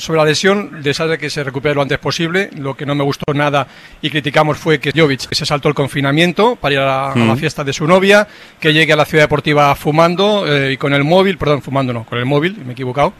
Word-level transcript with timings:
Sobre 0.00 0.18
la 0.18 0.24
lesión, 0.24 0.80
desea 0.82 1.18
que 1.18 1.28
se 1.28 1.44
recupere 1.44 1.74
lo 1.74 1.82
antes 1.82 1.98
posible. 1.98 2.48
Lo 2.56 2.74
que 2.74 2.86
no 2.86 2.94
me 2.94 3.04
gustó 3.04 3.34
nada 3.34 3.66
y 4.00 4.08
criticamos 4.08 4.56
fue 4.56 4.80
que 4.80 4.92
Jovic 4.96 5.30
se 5.30 5.44
saltó 5.44 5.68
el 5.68 5.74
confinamiento 5.74 6.56
para 6.56 6.72
ir 6.72 6.80
a 6.80 6.86
la, 6.86 7.12
a 7.12 7.16
la 7.18 7.36
fiesta 7.36 7.64
de 7.64 7.74
su 7.74 7.86
novia, 7.86 8.26
que 8.58 8.72
llegue 8.72 8.94
a 8.94 8.96
la 8.96 9.04
ciudad 9.04 9.24
deportiva 9.24 9.74
fumando 9.74 10.46
eh, 10.46 10.72
y 10.72 10.76
con 10.78 10.94
el 10.94 11.04
móvil, 11.04 11.36
perdón, 11.36 11.60
fumando 11.60 11.92
no, 11.92 12.04
con 12.04 12.18
el 12.18 12.24
móvil, 12.24 12.56
me 12.64 12.70
he 12.70 12.72
equivocado. 12.72 13.12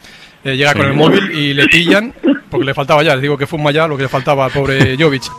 Eh, 0.43 0.57
llega 0.57 0.73
con 0.73 0.87
el 0.87 0.93
móvil 0.93 1.31
y 1.37 1.53
le 1.53 1.67
pillan, 1.67 2.15
porque 2.49 2.65
le 2.65 2.73
faltaba 2.73 3.03
ya, 3.03 3.13
les 3.13 3.21
digo 3.21 3.37
que 3.37 3.45
fuma 3.45 3.69
ya 3.69 3.87
lo 3.87 3.95
que 3.95 4.03
le 4.03 4.09
faltaba 4.09 4.45
al 4.45 4.51
pobre 4.51 4.97
Jovic. 4.97 5.31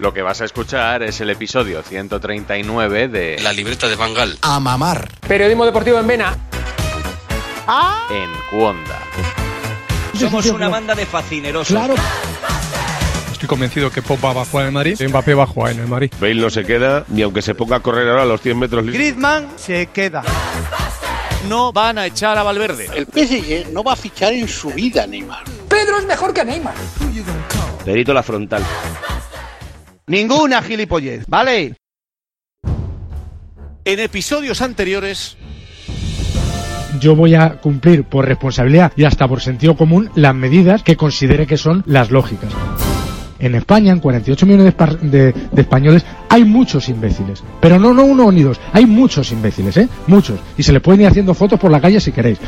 Lo 0.00 0.12
que 0.12 0.22
vas 0.22 0.40
a 0.40 0.44
escuchar 0.44 1.04
es 1.04 1.20
el 1.20 1.30
episodio 1.30 1.82
139 1.82 3.06
de 3.06 3.38
La 3.44 3.52
libreta 3.52 3.86
de 3.86 3.94
Bangal. 3.94 4.36
A 4.42 4.58
mamar. 4.58 5.08
Periodismo 5.28 5.64
deportivo 5.64 6.00
en 6.00 6.06
Vena. 6.08 6.36
En 8.10 8.30
Cuonda. 8.50 9.00
Somos 10.18 10.46
una 10.46 10.68
banda 10.68 10.94
de 10.94 11.06
fascinerosos. 11.06 11.68
Claro. 11.68 11.94
Estoy 13.32 13.48
convencido 13.48 13.90
que 13.90 14.02
Pogba 14.02 14.32
va 14.32 14.42
a 14.42 14.44
jugar 14.44 14.64
en 14.64 14.68
el 14.68 14.74
Madrid, 14.74 15.00
y 15.00 15.08
Mbappé 15.08 15.34
va 15.34 15.44
a 15.44 15.46
jugar 15.46 15.72
en 15.72 15.80
el 15.80 15.88
Madrid. 15.88 16.12
Bale 16.20 16.34
no 16.34 16.50
se 16.50 16.64
queda, 16.64 17.04
ni 17.08 17.22
aunque 17.22 17.42
se 17.42 17.54
ponga 17.54 17.76
a 17.76 17.80
correr 17.80 18.08
ahora 18.08 18.22
a 18.22 18.26
los 18.26 18.40
100 18.40 18.58
metros. 18.58 18.86
Griezmann 18.86 19.48
se 19.56 19.86
queda. 19.86 20.22
No 21.48 21.72
van 21.72 21.98
a 21.98 22.06
echar 22.06 22.38
a 22.38 22.42
Valverde. 22.42 22.88
El 22.94 23.06
PSG 23.06 23.70
no 23.72 23.82
va 23.82 23.94
a 23.94 23.96
fichar 23.96 24.32
en 24.32 24.48
su 24.48 24.70
vida, 24.70 25.06
Neymar. 25.06 25.44
Pedro 25.68 25.98
es 25.98 26.06
mejor 26.06 26.32
que 26.32 26.44
Neymar. 26.44 26.74
Perito 27.84 28.14
la 28.14 28.22
frontal. 28.22 28.62
Ninguna 30.06 30.62
gilipollez, 30.62 31.24
¿vale? 31.26 31.76
En 33.86 34.00
episodios 34.00 34.62
anteriores, 34.62 35.36
yo 37.04 37.14
voy 37.14 37.34
a 37.34 37.60
cumplir 37.60 38.04
por 38.04 38.24
responsabilidad 38.26 38.90
y 38.96 39.04
hasta 39.04 39.28
por 39.28 39.42
sentido 39.42 39.76
común 39.76 40.08
las 40.14 40.34
medidas 40.34 40.82
que 40.82 40.96
considere 40.96 41.46
que 41.46 41.58
son 41.58 41.82
las 41.86 42.10
lógicas. 42.10 42.50
En 43.38 43.54
España, 43.54 43.92
en 43.92 44.00
48 44.00 44.46
millones 44.46 44.74
de, 44.74 45.08
de- 45.10 45.32
de 45.52 45.60
españoles, 45.60 46.02
hay 46.30 46.44
muchos 46.44 46.88
imbéciles. 46.88 47.42
Pero 47.60 47.78
no, 47.78 47.92
no 47.92 48.04
uno 48.04 48.32
ni 48.32 48.42
dos. 48.42 48.58
Hay 48.72 48.86
muchos 48.86 49.30
imbéciles, 49.32 49.76
¿eh? 49.76 49.88
Muchos. 50.06 50.40
Y 50.56 50.62
se 50.62 50.72
les 50.72 50.80
pueden 50.80 51.02
ir 51.02 51.08
haciendo 51.08 51.34
fotos 51.34 51.60
por 51.60 51.70
la 51.70 51.78
calle 51.78 52.00
si 52.00 52.10
queréis. 52.10 52.38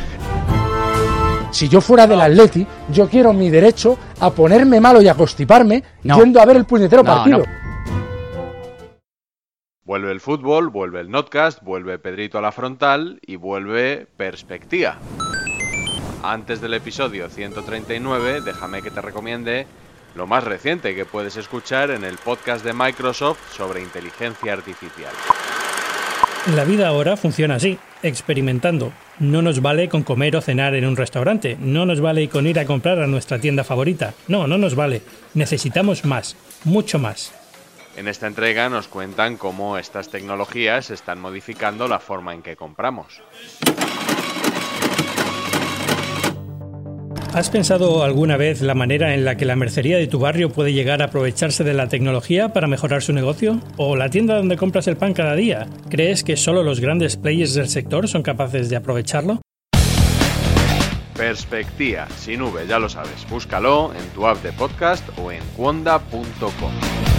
Si 1.50 1.68
yo 1.68 1.82
fuera 1.82 2.06
del 2.06 2.20
Atleti, 2.22 2.66
yo 2.90 3.08
quiero 3.10 3.34
mi 3.34 3.50
derecho 3.50 3.98
a 4.20 4.30
ponerme 4.30 4.80
malo 4.80 5.02
y 5.02 5.08
a 5.08 5.14
constiparme 5.14 5.82
No. 6.04 6.18
yendo 6.18 6.40
a 6.40 6.46
ver 6.46 6.56
el 6.56 6.64
puñetero 6.64 7.02
No, 7.02 7.14
partido. 7.14 7.38
no. 7.38 7.44
Vuelve 9.86 10.10
el 10.10 10.18
fútbol, 10.18 10.68
vuelve 10.68 11.00
el 11.00 11.12
notcast, 11.12 11.62
vuelve 11.62 12.00
Pedrito 12.00 12.38
a 12.38 12.40
la 12.40 12.50
frontal 12.50 13.20
y 13.24 13.36
vuelve 13.36 14.08
Perspectiva. 14.16 14.98
Antes 16.24 16.60
del 16.60 16.74
episodio 16.74 17.30
139, 17.30 18.40
déjame 18.40 18.82
que 18.82 18.90
te 18.90 19.00
recomiende 19.00 19.68
lo 20.16 20.26
más 20.26 20.42
reciente 20.42 20.96
que 20.96 21.04
puedes 21.04 21.36
escuchar 21.36 21.92
en 21.92 22.02
el 22.02 22.16
podcast 22.16 22.64
de 22.64 22.72
Microsoft 22.72 23.38
sobre 23.52 23.80
inteligencia 23.80 24.54
artificial. 24.54 25.12
La 26.52 26.64
vida 26.64 26.88
ahora 26.88 27.16
funciona 27.16 27.54
así, 27.54 27.78
experimentando. 28.02 28.92
No 29.20 29.40
nos 29.40 29.62
vale 29.62 29.88
con 29.88 30.02
comer 30.02 30.34
o 30.34 30.40
cenar 30.40 30.74
en 30.74 30.84
un 30.84 30.96
restaurante, 30.96 31.56
no 31.60 31.86
nos 31.86 32.00
vale 32.00 32.28
con 32.28 32.48
ir 32.48 32.58
a 32.58 32.66
comprar 32.66 32.98
a 32.98 33.06
nuestra 33.06 33.38
tienda 33.38 33.62
favorita, 33.62 34.14
no, 34.26 34.48
no 34.48 34.58
nos 34.58 34.74
vale. 34.74 35.02
Necesitamos 35.34 36.04
más, 36.04 36.36
mucho 36.64 36.98
más. 36.98 37.45
En 37.96 38.08
esta 38.08 38.26
entrega 38.26 38.68
nos 38.68 38.88
cuentan 38.88 39.38
cómo 39.38 39.78
estas 39.78 40.10
tecnologías 40.10 40.90
están 40.90 41.18
modificando 41.18 41.88
la 41.88 41.98
forma 41.98 42.34
en 42.34 42.42
que 42.42 42.54
compramos. 42.54 43.22
¿Has 47.32 47.50
pensado 47.50 48.02
alguna 48.02 48.36
vez 48.36 48.60
la 48.62 48.74
manera 48.74 49.14
en 49.14 49.24
la 49.24 49.36
que 49.36 49.44
la 49.44 49.56
mercería 49.56 49.96
de 49.96 50.06
tu 50.06 50.18
barrio 50.18 50.50
puede 50.50 50.72
llegar 50.72 51.00
a 51.00 51.06
aprovecharse 51.06 51.64
de 51.64 51.74
la 51.74 51.88
tecnología 51.88 52.52
para 52.52 52.66
mejorar 52.66 53.02
su 53.02 53.12
negocio? 53.12 53.60
¿O 53.76 53.96
la 53.96 54.10
tienda 54.10 54.36
donde 54.36 54.56
compras 54.56 54.88
el 54.88 54.96
pan 54.96 55.14
cada 55.14 55.34
día? 55.34 55.66
¿Crees 55.90 56.22
que 56.22 56.36
solo 56.36 56.62
los 56.62 56.80
grandes 56.80 57.16
players 57.16 57.54
del 57.54 57.68
sector 57.68 58.08
son 58.08 58.22
capaces 58.22 58.68
de 58.68 58.76
aprovecharlo? 58.76 59.40
Perspectiva, 61.14 62.08
sin 62.16 62.42
V, 62.42 62.66
ya 62.66 62.78
lo 62.78 62.90
sabes. 62.90 63.26
Búscalo 63.30 63.92
en 63.94 64.06
tu 64.10 64.26
app 64.26 64.42
de 64.42 64.52
podcast 64.52 65.06
o 65.18 65.32
en 65.32 65.42
cuonda.com. 65.56 67.15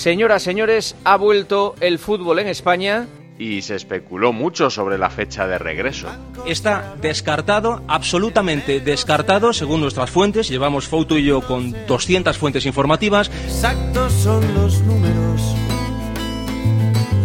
Señoras, 0.00 0.42
señores, 0.42 0.96
ha 1.04 1.18
vuelto 1.18 1.74
el 1.78 1.98
fútbol 1.98 2.38
en 2.38 2.48
España. 2.48 3.06
Y 3.38 3.60
se 3.60 3.76
especuló 3.76 4.32
mucho 4.32 4.70
sobre 4.70 4.96
la 4.96 5.10
fecha 5.10 5.46
de 5.46 5.58
regreso. 5.58 6.08
está 6.46 6.94
descartado, 7.02 7.82
absolutamente 7.86 8.80
descartado, 8.80 9.52
según 9.52 9.82
nuestras 9.82 10.08
fuentes. 10.08 10.48
Llevamos 10.48 10.88
Foto 10.88 11.18
y 11.18 11.26
yo 11.26 11.42
con 11.42 11.76
200 11.86 12.38
fuentes 12.38 12.64
informativas. 12.64 13.30
Exactos 13.44 14.10
son 14.14 14.54
los 14.54 14.80
números. 14.80 15.54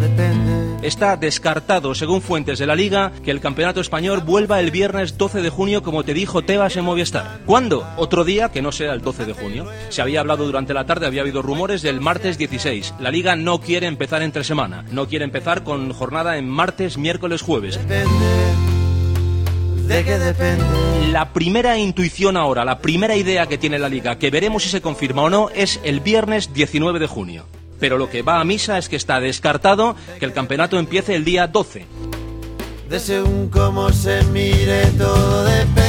Depende. 0.01 0.64
Está 0.85 1.17
descartado, 1.17 1.95
según 1.95 2.21
fuentes 2.21 2.59
de 2.59 2.67
la 2.67 2.75
Liga, 2.75 3.11
que 3.23 3.31
el 3.31 3.41
Campeonato 3.41 3.81
Español 3.81 4.21
vuelva 4.23 4.59
el 4.59 4.69
viernes 4.69 5.17
12 5.17 5.41
de 5.41 5.49
junio, 5.49 5.81
como 5.81 6.03
te 6.03 6.13
dijo 6.13 6.43
Tebas 6.43 6.77
en 6.77 6.85
Movistar. 6.85 7.39
¿Cuándo? 7.47 7.87
Otro 7.97 8.23
día 8.23 8.49
que 8.49 8.61
no 8.61 8.71
sea 8.71 8.93
el 8.93 9.01
12 9.01 9.25
de 9.25 9.33
junio. 9.33 9.65
Se 9.89 10.03
había 10.03 10.19
hablado 10.19 10.45
durante 10.45 10.75
la 10.75 10.85
tarde, 10.85 11.07
había 11.07 11.23
habido 11.23 11.41
rumores 11.41 11.81
del 11.81 12.01
martes 12.01 12.37
16. 12.37 12.93
La 12.99 13.09
Liga 13.09 13.35
no 13.35 13.61
quiere 13.61 13.87
empezar 13.87 14.21
entre 14.21 14.43
semana. 14.43 14.85
No 14.91 15.07
quiere 15.07 15.25
empezar 15.25 15.63
con 15.63 15.91
jornada 15.91 16.37
en 16.37 16.47
martes, 16.47 16.99
miércoles, 16.99 17.41
jueves. 17.41 17.79
¿De 19.87 20.03
qué 20.03 20.19
depende? 20.19 20.63
La 21.11 21.33
primera 21.33 21.79
intuición 21.79 22.37
ahora, 22.37 22.63
la 22.63 22.77
primera 22.77 23.15
idea 23.15 23.47
que 23.47 23.57
tiene 23.57 23.79
la 23.79 23.89
liga, 23.89 24.19
que 24.19 24.29
veremos 24.29 24.61
si 24.61 24.69
se 24.69 24.81
confirma 24.81 25.23
o 25.23 25.31
no, 25.31 25.49
es 25.49 25.79
el 25.83 25.99
viernes 25.99 26.53
19 26.53 26.99
de 26.99 27.07
junio. 27.07 27.47
Pero 27.79 27.97
lo 27.97 28.09
que 28.09 28.21
va 28.21 28.39
a 28.39 28.43
misa 28.45 28.77
es 28.77 28.89
que 28.89 28.95
está 28.95 29.19
descartado 29.19 29.95
que 30.19 30.25
el 30.25 30.33
campeonato 30.33 30.77
empiece 30.79 31.15
el 31.15 31.25
día 31.25 31.47
12. 31.47 31.85
De 32.89 32.99
según 32.99 33.49
cómo 33.49 33.91
se 33.91 34.23
mire, 34.25 34.85
todo 34.97 35.43
depende. 35.43 35.85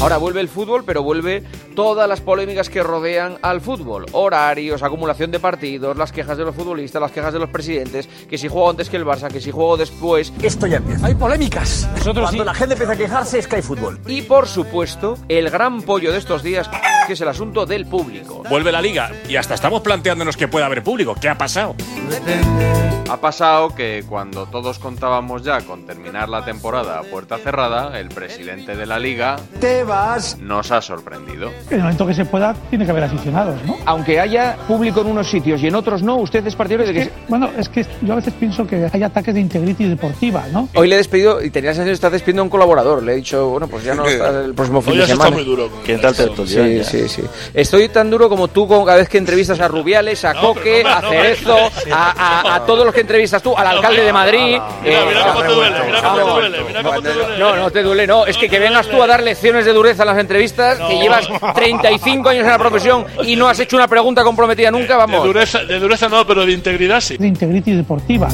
Ahora 0.00 0.16
vuelve 0.16 0.40
el 0.40 0.48
fútbol, 0.48 0.84
pero 0.84 1.02
vuelve 1.02 1.42
todas 1.74 2.08
las 2.08 2.20
polémicas 2.20 2.68
que 2.70 2.84
rodean 2.84 3.38
al 3.42 3.60
fútbol. 3.60 4.06
Horarios, 4.12 4.82
acumulación 4.82 5.32
de 5.32 5.40
partidos, 5.40 5.96
las 5.96 6.12
quejas 6.12 6.38
de 6.38 6.44
los 6.44 6.54
futbolistas, 6.54 7.02
las 7.02 7.10
quejas 7.10 7.32
de 7.32 7.40
los 7.40 7.50
presidentes, 7.50 8.08
que 8.28 8.38
si 8.38 8.46
juego 8.46 8.70
antes 8.70 8.90
que 8.90 8.96
el 8.96 9.04
Barça, 9.04 9.28
que 9.28 9.40
si 9.40 9.50
juego 9.50 9.76
después. 9.76 10.32
Esto 10.42 10.68
ya 10.68 10.76
empieza. 10.76 11.06
Hay 11.06 11.14
polémicas. 11.16 11.88
Nosotros 11.96 12.26
Cuando 12.26 12.44
sí. 12.44 12.46
la 12.46 12.54
gente 12.54 12.74
empieza 12.74 12.92
a 12.92 12.96
quejarse 12.96 13.38
es 13.40 13.48
que 13.48 13.56
hay 13.56 13.62
fútbol. 13.62 13.98
Y 14.06 14.22
por 14.22 14.46
supuesto, 14.46 15.16
el 15.28 15.50
gran 15.50 15.82
pollo 15.82 16.12
de 16.12 16.18
estos 16.18 16.42
días. 16.44 16.70
Que 17.08 17.14
es 17.14 17.20
el 17.22 17.28
asunto 17.28 17.64
del 17.64 17.86
público. 17.86 18.42
Vuelve 18.50 18.70
la 18.70 18.82
liga 18.82 19.10
y 19.26 19.36
hasta 19.36 19.54
estamos 19.54 19.80
planteándonos 19.80 20.36
que 20.36 20.46
pueda 20.46 20.66
haber 20.66 20.82
público. 20.84 21.14
¿Qué 21.18 21.30
ha 21.30 21.38
pasado? 21.38 21.74
Ha 23.10 23.16
pasado 23.16 23.74
que 23.74 24.04
cuando 24.06 24.44
todos 24.46 24.78
contábamos 24.78 25.42
ya 25.42 25.62
con 25.62 25.86
terminar 25.86 26.28
la 26.28 26.44
temporada 26.44 26.98
a 26.98 27.02
puerta 27.04 27.38
cerrada, 27.38 27.98
el 27.98 28.10
presidente 28.10 28.76
de 28.76 28.84
la 28.84 28.98
liga 28.98 29.36
Tebas. 29.60 30.36
nos 30.38 30.70
ha 30.70 30.82
sorprendido. 30.82 31.50
En 31.70 31.76
el 31.76 31.80
momento 31.80 32.06
que 32.06 32.12
se 32.12 32.26
pueda, 32.26 32.54
tiene 32.68 32.84
que 32.84 32.90
haber 32.90 33.04
aficionados, 33.04 33.58
¿no? 33.64 33.78
Aunque 33.86 34.20
haya 34.20 34.58
público 34.68 35.00
en 35.00 35.06
unos 35.06 35.30
sitios 35.30 35.62
y 35.62 35.68
en 35.68 35.74
otros 35.74 36.02
no, 36.02 36.16
usted 36.16 36.46
es 36.46 36.54
partidario 36.54 36.86
de 36.86 36.92
que... 36.92 37.00
Es 37.00 37.08
que, 37.08 37.14
bueno, 37.28 37.48
es 37.56 37.70
que 37.70 37.86
yo 38.02 38.12
a 38.12 38.16
veces 38.16 38.34
pienso 38.34 38.66
que 38.66 38.90
hay 38.92 39.02
ataques 39.02 39.32
de 39.32 39.40
integrity 39.40 39.84
deportiva, 39.84 40.44
¿no? 40.52 40.68
Hoy 40.74 40.88
le 40.88 40.96
he 40.96 40.98
despedido 40.98 41.42
y 41.42 41.48
tenía 41.48 41.70
la 41.70 41.74
sensación 41.76 41.86
de 41.88 41.92
está 41.94 42.10
despidiendo 42.10 42.42
a 42.42 42.44
un 42.44 42.50
colaborador. 42.50 43.02
Le 43.02 43.12
he 43.14 43.16
dicho, 43.16 43.48
bueno, 43.48 43.68
pues 43.68 43.84
ya 43.84 43.94
no 43.94 44.04
está 44.06 44.44
el 44.44 44.52
próximo 44.52 44.82
fin 44.82 44.92
Hoy 44.92 44.98
de 44.98 45.06
semana. 45.06 45.30
estado 45.30 45.44
muy 45.44 45.56
duro. 45.56 45.70
¿Quién 45.82 46.00
tal 46.02 46.14
te 46.14 46.28
Sí, 46.46 46.84
sí, 46.84 46.97
sí. 47.06 47.22
Estoy 47.52 47.90
tan 47.90 48.08
duro 48.10 48.30
como 48.30 48.48
tú 48.48 48.66
con 48.66 48.84
cada 48.86 48.96
vez 48.96 49.08
que 49.10 49.18
entrevistas 49.18 49.60
a 49.60 49.68
Rubiales, 49.68 50.24
a 50.24 50.34
Coque, 50.34 50.82
no 50.82 50.88
me- 50.88 50.94
a 50.96 51.00
no 51.02 51.08
Cerezo, 51.10 51.56
a, 51.92 52.12
a- 52.50 52.54
a 52.56 52.64
todos 52.66 52.86
los 52.86 52.94
que 52.94 53.02
entrevistas 53.02 53.42
tú, 53.42 53.54
al 53.54 53.66
alcalde 53.66 54.02
de 54.02 54.12
Madrid. 54.12 54.58
Mira, 54.82 55.04
mira 55.06 55.26
cómo 55.26 55.42
te 55.42 55.48
duele, 55.52 55.76
mira 55.86 56.00
cómo 56.02 56.14
te 56.14 56.18
vamos. 56.22 56.34
duele, 56.34 56.58
mira 56.66 56.82
cómo 56.82 57.02
te 57.02 57.12
duele. 57.12 57.38
No, 57.38 57.56
no 57.56 57.70
te 57.70 57.82
duele, 57.82 58.06
no. 58.06 58.24
Es 58.26 58.38
que 58.38 58.48
que 58.48 58.58
vengas 58.58 58.86
tú 58.88 59.02
a 59.02 59.06
dar 59.06 59.22
lecciones 59.22 59.66
de 59.66 59.72
dureza 59.74 60.02
en 60.04 60.08
las 60.08 60.18
entrevistas, 60.18 60.78
que 60.78 60.98
llevas 60.98 61.28
35 61.54 62.28
años 62.30 62.44
en 62.44 62.50
la 62.50 62.58
profesión 62.58 63.04
y 63.24 63.36
no 63.36 63.48
has 63.48 63.58
hecho 63.60 63.76
una 63.76 63.88
pregunta 63.88 64.24
comprometida 64.24 64.70
nunca, 64.70 64.94
De 64.94 64.98
vamos. 64.98 65.24
dureza, 65.24 65.64
de 65.64 65.78
dureza 65.78 66.08
no, 66.08 66.26
pero 66.26 66.46
de 66.46 66.52
integridad 66.52 67.00
sí. 67.00 67.16
De 67.18 67.26
integrity 67.26 67.72
deportiva. 67.72 68.28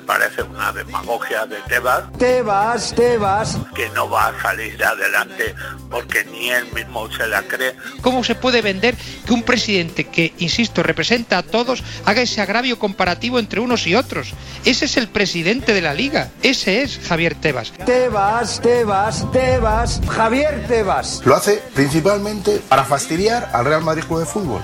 Me 0.00 0.06
parece 0.06 0.42
una 0.42 0.72
demagogia 0.72 1.44
de 1.46 1.56
Tebas 1.68 2.04
Tebas, 2.18 2.94
Tebas. 2.94 3.58
que 3.74 3.90
no 3.90 4.08
va 4.08 4.28
a 4.28 4.42
salir 4.42 4.82
adelante 4.82 5.54
porque 5.90 6.24
ni 6.24 6.50
él 6.50 6.64
mismo 6.72 7.10
se 7.12 7.26
la 7.26 7.42
cree. 7.42 7.74
¿Cómo 8.00 8.24
se 8.24 8.34
puede 8.34 8.62
vender 8.62 8.96
que 9.26 9.32
un 9.32 9.42
presidente 9.42 10.04
que, 10.04 10.32
insisto, 10.38 10.82
representa 10.82 11.38
a 11.38 11.42
todos 11.42 11.82
haga 12.06 12.22
ese 12.22 12.40
agravio 12.40 12.78
comparativo 12.78 13.38
entre 13.38 13.60
unos 13.60 13.86
y 13.86 13.94
otros? 13.94 14.32
Ese 14.64 14.86
es 14.86 14.96
el 14.96 15.08
presidente 15.08 15.74
de 15.74 15.82
la 15.82 15.92
liga. 15.92 16.30
Ese 16.42 16.82
es 16.82 16.98
Javier 17.06 17.34
Tebas. 17.34 17.72
Tebas, 17.84 18.60
Tebas, 18.62 19.30
Tebas. 19.32 20.00
Javier 20.08 20.66
Tebas. 20.66 21.20
Lo 21.24 21.36
hace 21.36 21.62
principalmente 21.74 22.60
para 22.68 22.84
fastidiar 22.84 23.50
al 23.52 23.66
Real 23.66 23.82
Madrid 23.82 24.04
Club 24.04 24.20
de 24.20 24.26
Fútbol. 24.26 24.62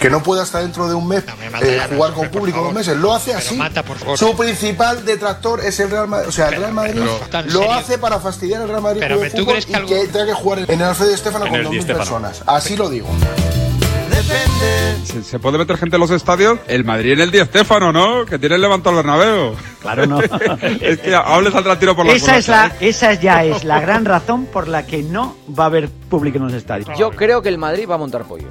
que 0.00 0.10
no 0.10 0.22
puede 0.22 0.42
hasta 0.42 0.60
dentro 0.60 0.88
de 0.88 0.94
un 0.94 1.08
mes 1.08 1.24
eh, 1.62 1.80
jugar 1.94 2.12
con 2.12 2.28
público 2.28 2.62
dos 2.62 2.74
meses. 2.74 2.96
Lo 2.96 3.14
hace 3.14 3.32
así. 3.32 3.58
Su 4.16 4.36
principal 4.36 4.73
detractor 5.04 5.60
es 5.60 5.78
el 5.80 5.90
Real 5.90 6.08
Madrid. 6.08 6.28
O 6.28 6.32
sea, 6.32 6.48
el 6.48 6.56
Real 6.56 6.72
Madrid 6.72 6.94
pero, 6.96 7.20
¿tan 7.30 7.52
lo 7.52 7.72
hace 7.72 7.98
para 7.98 8.18
fastidiar 8.20 8.62
al 8.62 8.68
Real 8.68 8.82
Madrid 8.82 9.00
Pero, 9.00 9.18
de 9.18 9.30
¿tú 9.30 9.38
Fútbol 9.38 9.54
crees 9.54 9.66
que 9.66 9.84
que 9.84 10.06
tenga 10.08 10.26
que 10.26 10.34
jugar 10.34 10.58
en 10.60 10.80
el 10.80 10.82
Alfredo 10.82 11.14
Estefano 11.14 11.46
con 11.46 11.54
el 11.56 11.70
Di 11.70 11.78
2.000 11.78 11.82
Stéfano. 11.82 11.98
personas. 11.98 12.42
Así 12.46 12.76
lo 12.76 12.88
digo. 12.88 13.08
¿Se, 15.04 15.22
se 15.22 15.38
puede 15.38 15.58
meter 15.58 15.76
gente 15.76 15.96
en 15.96 16.00
los 16.00 16.10
estadios? 16.10 16.58
El 16.66 16.84
Madrid 16.84 17.12
en 17.12 17.20
el 17.20 17.30
Di 17.30 17.40
Stéfano, 17.40 17.92
¿no? 17.92 18.24
Que 18.24 18.38
tiene 18.38 18.54
el 18.56 18.60
levantado 18.62 18.98
el 18.98 19.04
Bernabéu. 19.04 19.54
Claro, 19.80 20.06
no. 20.06 20.20
es 20.80 20.98
que 20.98 21.14
hables 21.14 21.52
saldrá 21.52 21.78
tiro 21.78 21.94
por 21.94 22.06
la 22.06 22.12
Esa, 22.12 22.36
es 22.38 22.48
la, 22.48 22.72
esa 22.80 23.12
ya 23.14 23.44
es 23.44 23.64
la 23.64 23.80
gran 23.82 24.04
razón 24.04 24.46
por 24.46 24.68
la 24.68 24.86
que 24.86 25.02
no 25.02 25.36
va 25.58 25.64
a 25.64 25.66
haber 25.66 25.88
público 25.90 26.38
en 26.38 26.44
los 26.44 26.54
estadios. 26.54 26.88
Yo 26.98 27.10
creo 27.10 27.42
que 27.42 27.48
el 27.50 27.58
Madrid 27.58 27.86
va 27.88 27.96
a 27.96 27.98
montar 27.98 28.24
pollo. 28.24 28.48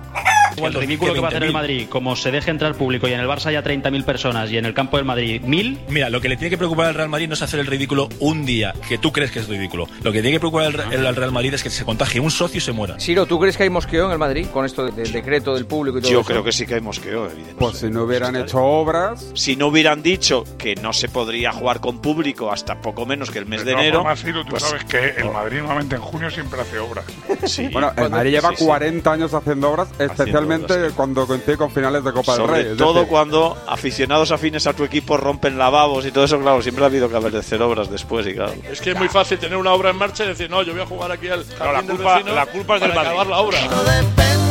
El 0.58 0.74
ridículo 0.74 1.14
que 1.14 1.20
va 1.20 1.28
a 1.28 1.30
hacer 1.30 1.44
el 1.44 1.52
Madrid, 1.54 1.88
como 1.90 2.16
se 2.16 2.32
deje 2.32 2.52
entrar 2.52 2.76
público 2.76 3.08
y 3.08 3.14
en 3.14 3.20
el 3.20 3.28
Barça 3.28 3.48
haya 3.48 3.64
30.000 3.64 4.04
personas 4.04 4.52
y 4.52 4.58
en 4.58 4.66
el 4.66 4.74
campo 4.74 4.98
del 4.98 5.06
Madrid 5.06 5.42
1.000, 5.44 5.78
Mira, 5.90 6.10
lo 6.10 6.22
que 6.22 6.30
le 6.30 6.36
tiene 6.38 6.50
que 6.50 6.58
preocupar 6.58 6.88
al 6.88 6.96
Real 6.96 7.10
Madrid 7.10 7.28
no 7.28 7.34
es 7.34 7.42
hacer 7.42 7.60
el 7.60 7.68
ridículo 7.68 8.10
un 8.20 8.46
día, 8.46 8.74
que 8.88 8.98
tú 8.98 9.12
crees 9.12 9.32
que 9.32 9.40
es 9.40 9.48
ridículo. 9.48 9.88
Lo 10.04 10.12
que 10.12 10.22
tiene 10.22 10.36
que 10.36 10.40
preocupar 10.40 10.66
al, 10.68 10.94
el- 10.94 11.06
al 11.06 11.16
Real 11.16 11.32
Madrid 11.32 11.54
es 11.54 11.64
que 11.64 11.70
se 11.70 11.84
contagie 11.86 12.20
un 12.20 12.32
socio 12.32 12.58
y 12.58 12.62
se 12.62 12.72
muera. 12.72 13.00
Siro, 13.00 13.26
¿tú 13.26 13.40
crees 13.40 13.58
que 13.58 13.64
hay 13.64 13.70
mosqueo 13.70 14.06
en 14.08 14.12
el 14.14 14.18
Madrid 14.18 14.48
con 14.54 14.66
esto 14.66 14.86
de- 14.86 14.92
del 14.92 15.12
decreto 15.12 15.54
del 15.56 15.66
público 15.66 15.98
y 16.00 16.02
todo 16.02 16.12
Yo 16.12 16.20
eso? 16.22 16.28
creo 16.28 16.44
que 16.44 16.52
sí 16.52 16.66
que 16.66 16.76
hay 16.76 16.82
mosqueo, 16.82 17.26
evidentemente. 17.26 17.56
Pues 17.60 17.78
si 17.78 17.90
no 17.90 18.04
hubieran 18.04 18.36
hecho 18.36 18.60
obras. 18.64 19.32
Si 19.34 19.56
no 19.56 19.68
hubieran 19.68 20.02
dicho 20.04 20.44
que 20.58 20.76
no 20.76 20.94
se 20.94 21.10
podría 21.10 21.52
jugar 21.52 21.80
con 21.80 22.02
público 22.02 22.52
hasta 22.52 22.82
poco 22.82 23.06
menos 23.06 23.30
que 23.32 23.40
el 23.40 23.46
mes 23.46 23.64
de, 23.66 23.72
todas 23.72 23.84
enero, 23.86 24.00
formas, 24.00 24.22
Ciro, 24.24 24.44
tú 24.44 24.52
pues- 24.52 24.64
sabes 24.64 24.84
que 24.86 25.16
el 25.18 25.30
Madrid 25.32 25.58
normalmente 25.60 25.96
en 25.96 26.02
junio 26.02 26.30
siempre 26.30 26.62
hace 26.62 26.80
obras. 26.80 27.06
Sí. 27.46 27.68
Bueno, 27.72 27.92
el 27.98 28.10
Madrid 28.10 28.32
lleva 28.32 28.52
40 28.58 29.12
años 29.12 29.34
haciendo 29.34 29.72
obras, 29.72 29.90
especialmente 30.00 30.43
obras, 30.48 30.92
cuando 30.96 31.28
coincide 31.28 31.58
con 31.58 31.72
finales 31.72 32.04
de 32.04 32.12
Copa 32.14 32.34
del 32.34 32.42
Sobre 32.42 32.64
Rey. 32.64 32.72
es 32.72 32.78
todo 32.78 32.94
decir, 32.96 33.10
cuando 33.10 33.58
aficionados 33.68 34.32
afines 34.32 34.66
a 34.68 34.74
tu 34.74 34.84
equipo 34.84 35.18
rompen 35.18 35.58
lavabos 35.58 36.06
y 36.06 36.12
todo 36.12 36.24
eso, 36.26 36.40
claro, 36.40 36.62
siempre 36.62 36.84
ha 36.84 36.88
habido 36.88 37.10
que 37.10 37.16
hacer 37.38 37.62
obras 37.62 37.90
después 37.90 38.26
y 38.28 38.34
claro. 38.34 38.54
Es 38.70 38.82
que 38.82 38.92
es 38.92 38.98
muy 38.98 39.08
fácil 39.10 39.38
tener 39.40 39.58
una 39.58 39.74
obra 39.74 39.90
en 39.92 39.98
marcha 39.98 40.24
y 40.26 40.28
decir, 40.28 40.50
no, 40.50 40.62
yo 40.64 40.74
voy 40.74 40.82
a 40.82 40.86
jugar 40.86 41.12
aquí 41.12 41.28
al 41.30 41.46
No, 41.60 41.72
la 41.72 41.82
del 41.82 41.96
culpa- 41.98 42.22
la 42.22 42.46
culpa 42.46 42.76
es 42.76 42.82
del 42.82 42.90
para 42.92 43.10
acabar 43.10 43.28
la 43.28 43.38
obra. 43.40 44.43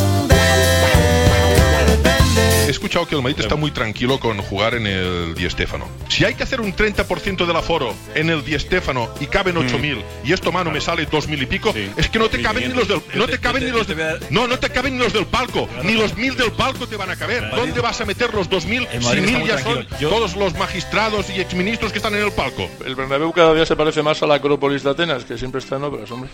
He 2.36 2.70
escuchado 2.70 3.06
que 3.06 3.14
el 3.14 3.22
Madrid 3.22 3.40
está 3.40 3.56
muy 3.56 3.70
tranquilo 3.70 4.18
con 4.18 4.38
jugar 4.38 4.74
en 4.74 4.86
el 4.86 5.34
Di 5.34 5.48
Stéfano. 5.50 5.86
Si 6.08 6.24
hay 6.24 6.34
que 6.34 6.44
hacer 6.44 6.60
un 6.60 6.74
30% 6.74 7.44
del 7.46 7.56
aforo 7.56 7.92
en 8.14 8.30
el 8.30 8.44
Di 8.44 8.58
Stéfano 8.58 9.10
y 9.20 9.26
caben 9.26 9.56
8.000 9.56 10.02
y 10.24 10.32
esto 10.32 10.50
mano 10.52 10.70
me 10.70 10.80
sale 10.80 11.06
2.000 11.08 11.42
y 11.42 11.46
pico, 11.46 11.74
es 11.96 12.08
que 12.08 12.18
no 12.18 12.28
te 12.28 12.40
caben 12.40 12.68
ni 12.68 12.74
los 12.74 12.88
del 12.88 13.02
no 13.14 13.26
te 13.26 13.38
caben 13.38 13.64
ni 13.64 13.70
los 13.70 13.86
de- 13.86 14.18
no 14.30 14.46
no 14.46 14.58
te 14.58 14.70
caben 14.70 14.94
ni 14.96 15.02
los 15.02 15.12
del 15.12 15.26
palco, 15.26 15.68
ni 15.82 15.92
los 15.94 16.16
1.000 16.16 16.36
del 16.36 16.52
palco 16.52 16.86
te 16.86 16.96
van 16.96 17.10
a 17.10 17.16
caber. 17.16 17.50
¿Dónde 17.50 17.80
vas 17.80 18.00
a 18.00 18.04
meter 18.06 18.32
los 18.32 18.48
2.000 18.48 18.88
El 18.92 19.02
si 19.02 19.06
Madrid 19.08 19.24
está 19.24 19.38
1.000 19.38 19.38
muy 19.40 19.48
ya 19.48 19.58
son. 19.58 19.86
Yo- 20.00 20.08
todos 20.08 20.36
los 20.36 20.54
magistrados 20.56 21.28
y 21.30 21.40
exministros 21.40 21.92
que 21.92 21.98
están 21.98 22.14
en 22.14 22.22
el 22.24 22.32
palco? 22.32 22.68
El 22.86 22.94
Bernabéu 22.94 23.32
cada 23.32 23.52
día 23.54 23.66
se 23.66 23.76
parece 23.76 24.02
más 24.02 24.22
a 24.22 24.26
la 24.26 24.36
Acrópolis 24.36 24.82
de 24.82 24.90
Atenas, 24.90 25.24
que 25.24 25.36
siempre 25.36 25.58
está 25.60 25.76
en 25.76 25.84
obras, 25.84 26.10
hombre. 26.10 26.30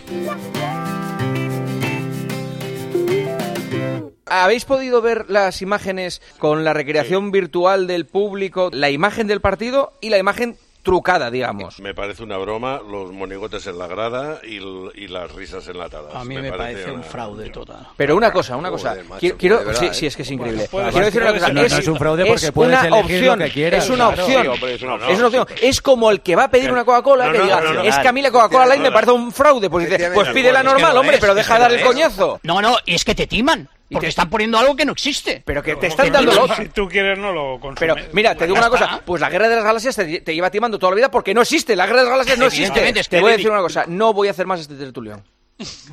¿Habéis 4.29 4.65
podido 4.65 5.01
ver 5.01 5.25
las 5.29 5.61
imágenes 5.61 6.21
con 6.37 6.63
la 6.63 6.73
recreación 6.73 7.31
virtual 7.31 7.87
del 7.87 8.05
público, 8.05 8.69
la 8.71 8.89
imagen 8.89 9.27
del 9.27 9.41
partido 9.41 9.93
y 10.01 10.09
la 10.09 10.17
imagen 10.17 10.57
trucada, 10.81 11.29
digamos? 11.29 11.79
Me 11.81 11.93
parece 11.93 12.23
una 12.23 12.37
broma 12.37 12.79
los 12.89 13.11
monigotes 13.11 13.67
en 13.67 13.77
la 13.77 13.87
grada 13.87 14.39
y, 14.43 14.59
las 15.07 15.31
risas 15.33 15.67
enlatadas. 15.67 16.15
A 16.15 16.23
mí 16.23 16.37
me, 16.37 16.51
parece 16.53 16.85
un 16.85 16.99
una- 16.99 17.03
fraude 17.03 17.49
total. 17.49 17.87
Pero 17.97 18.15
una 18.15 18.31
cosa, 18.31 18.55
una 18.55 18.69
cosa. 18.69 18.91
Joder, 18.91 19.05
macho, 19.05 19.19
Quiero, 19.19 19.37
quiero- 19.37 19.57
de 19.59 19.65
verdad, 19.65 19.79
sí, 19.81 19.85
¿eh? 19.87 19.93
sí, 19.93 20.05
es 20.05 20.15
que 20.15 20.21
es 20.21 20.31
increíble. 20.31 20.69
Bueno, 20.71 20.89
quiero 20.91 21.05
decir 21.05 21.21
una 21.21 21.33
cosa. 21.33 21.47
no, 21.49 21.53
no 21.53 21.65
es 21.65 21.87
un 21.87 21.97
fraude 21.97 22.25
porque 22.25 22.45
es 22.45 22.51
puedes 22.51 22.79
una 22.79 22.87
elegir 22.87 23.23
lo 23.25 23.31
opción, 23.33 23.39
que 23.39 23.51
quieras, 23.53 23.83
Es 23.83 23.89
una 23.89 24.07
claro. 24.07 24.23
opción. 24.23 24.41
Sí, 24.41 24.47
hombre, 24.47 24.73
es 24.75 24.81
una 24.81 24.95
es 25.09 25.17
una 25.17 25.27
opción. 25.27 25.47
Es 25.61 25.81
como 25.81 26.11
el 26.11 26.21
que 26.21 26.35
va 26.35 26.43
a 26.45 26.51
pedir 26.51 26.71
una 26.71 26.85
Coca-Cola 26.85 27.25
No, 27.25 27.31
que 27.33 27.37
no, 27.39 27.43
diga, 27.43 27.61
no, 27.61 27.73
no, 27.73 27.81
es 27.83 27.97
que 27.97 28.07
a 28.07 28.11
mí 28.11 28.21
la 28.21 28.31
Coca-Cola 28.31 28.65
Light 28.67 28.81
me 28.81 28.91
parece 28.91 29.11
un 29.11 29.31
fraude. 29.31 29.69
Pues 29.69 29.89
dice, 29.89 30.11
pues 30.13 30.29
pide 30.29 30.51
la 30.53 30.63
normal, 30.63 30.95
hombre, 30.95 31.17
pero 31.19 31.35
deja 31.35 31.55
de 31.55 31.59
dar 31.59 31.71
el 31.73 31.81
coñazo. 31.83 32.39
No, 32.43 32.61
no, 32.61 32.77
y 32.85 32.95
es 32.95 33.03
que 33.03 33.15
te 33.15 33.27
timan. 33.27 33.67
Porque 33.91 34.07
están 34.07 34.29
poniendo 34.29 34.57
algo 34.57 34.75
que 34.75 34.85
no 34.85 34.91
existe. 34.91 35.41
Pero 35.45 35.63
que 35.63 35.75
te 35.75 35.87
están 35.87 36.11
dando 36.11 36.31
lo 36.33 36.55
Si 36.55 36.67
tú 36.69 36.87
quieres, 36.87 37.17
no 37.17 37.31
lo 37.31 37.59
consumes. 37.59 37.79
Pero 37.79 37.95
mira, 38.13 38.35
te 38.35 38.45
digo 38.45 38.57
una 38.57 38.69
cosa, 38.69 39.01
pues 39.05 39.19
la 39.21 39.29
guerra 39.29 39.49
de 39.49 39.55
las 39.55 39.63
galaxias 39.63 39.95
te, 39.95 40.21
te 40.21 40.33
lleva 40.35 40.49
timando 40.51 40.77
toda 40.77 40.91
la 40.91 40.95
vida 40.97 41.11
porque 41.11 41.33
no 41.33 41.41
existe, 41.41 41.75
la 41.75 41.85
guerra 41.87 41.99
de 41.99 42.03
las 42.05 42.11
galaxias 42.11 42.37
no 42.37 42.45
existe. 42.45 42.89
Es 42.99 43.09
Te 43.09 43.19
voy 43.19 43.31
a 43.31 43.35
decir 43.37 43.49
una 43.49 43.61
cosa, 43.61 43.85
no 43.87 44.13
voy 44.13 44.27
a 44.27 44.31
hacer 44.31 44.45
más 44.45 44.59
este 44.59 44.75
tertulión. 44.75 45.23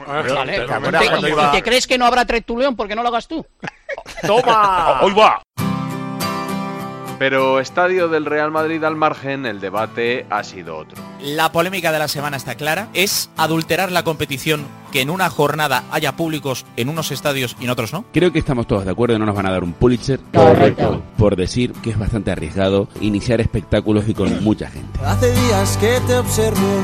Vale, 0.07 0.61
¿te 0.61 0.67
¿te- 0.67 1.05
y- 1.23 1.27
y 1.27 1.29
iba- 1.31 1.51
te 1.51 1.63
crees 1.63 1.87
que 1.89 1.99
no 1.99 2.07
habrá 2.07 2.25
Tretuleón 2.25 2.77
porque 2.77 2.95
no 2.95 3.03
lo 3.03 3.09
hagas 3.09 3.27
tú? 3.27 3.45
¡Toma! 4.25 5.01
¡Hoy 5.03 5.13
va! 5.13 5.43
Pero 7.19 7.61
estadio 7.61 8.09
del 8.09 8.27
Real 8.27 8.51
Madrid 8.51 8.83
al 8.85 8.97
margen, 8.97 9.47
el 9.47 9.61
debate 9.61 10.27
ha 10.31 10.45
sido 10.45 10.77
otro. 10.77 11.03
La 11.23 11.51
polémica 11.51 11.93
de 11.93 11.99
la 11.99 12.09
semana 12.09 12.37
está 12.37 12.55
clara. 12.57 12.89
Es 12.93 13.31
adulterar 13.37 13.91
la 13.91 14.05
competición 14.05 14.67
que 14.93 15.01
en 15.01 15.11
una 15.11 15.31
jornada 15.31 15.85
haya 15.91 16.17
públicos 16.17 16.67
en 16.77 16.89
unos 16.89 17.11
estadios 17.11 17.57
y 17.61 17.65
en 17.65 17.71
otros 17.71 17.93
no. 17.93 18.05
Creo 18.13 18.33
que 18.33 18.39
estamos 18.39 18.67
todos 18.67 18.85
de 18.85 18.91
acuerdo, 18.91 19.19
no 19.19 19.27
nos 19.27 19.35
van 19.35 19.47
a 19.47 19.51
dar 19.51 19.65
un 19.65 19.73
Pulitzer 19.73 20.21
Correcto. 20.35 21.03
por 21.17 21.37
decir 21.37 21.73
que 21.83 21.91
es 21.91 21.99
bastante 21.99 22.31
arriesgado 22.31 22.89
iniciar 23.01 23.41
espectáculos 23.41 24.09
y 24.09 24.15
con 24.15 24.43
mucha 24.45 24.69
gente. 24.69 24.99
Hace 25.05 25.33
días 25.33 25.77
que 25.79 26.01
te 26.07 26.17
observo 26.17 26.83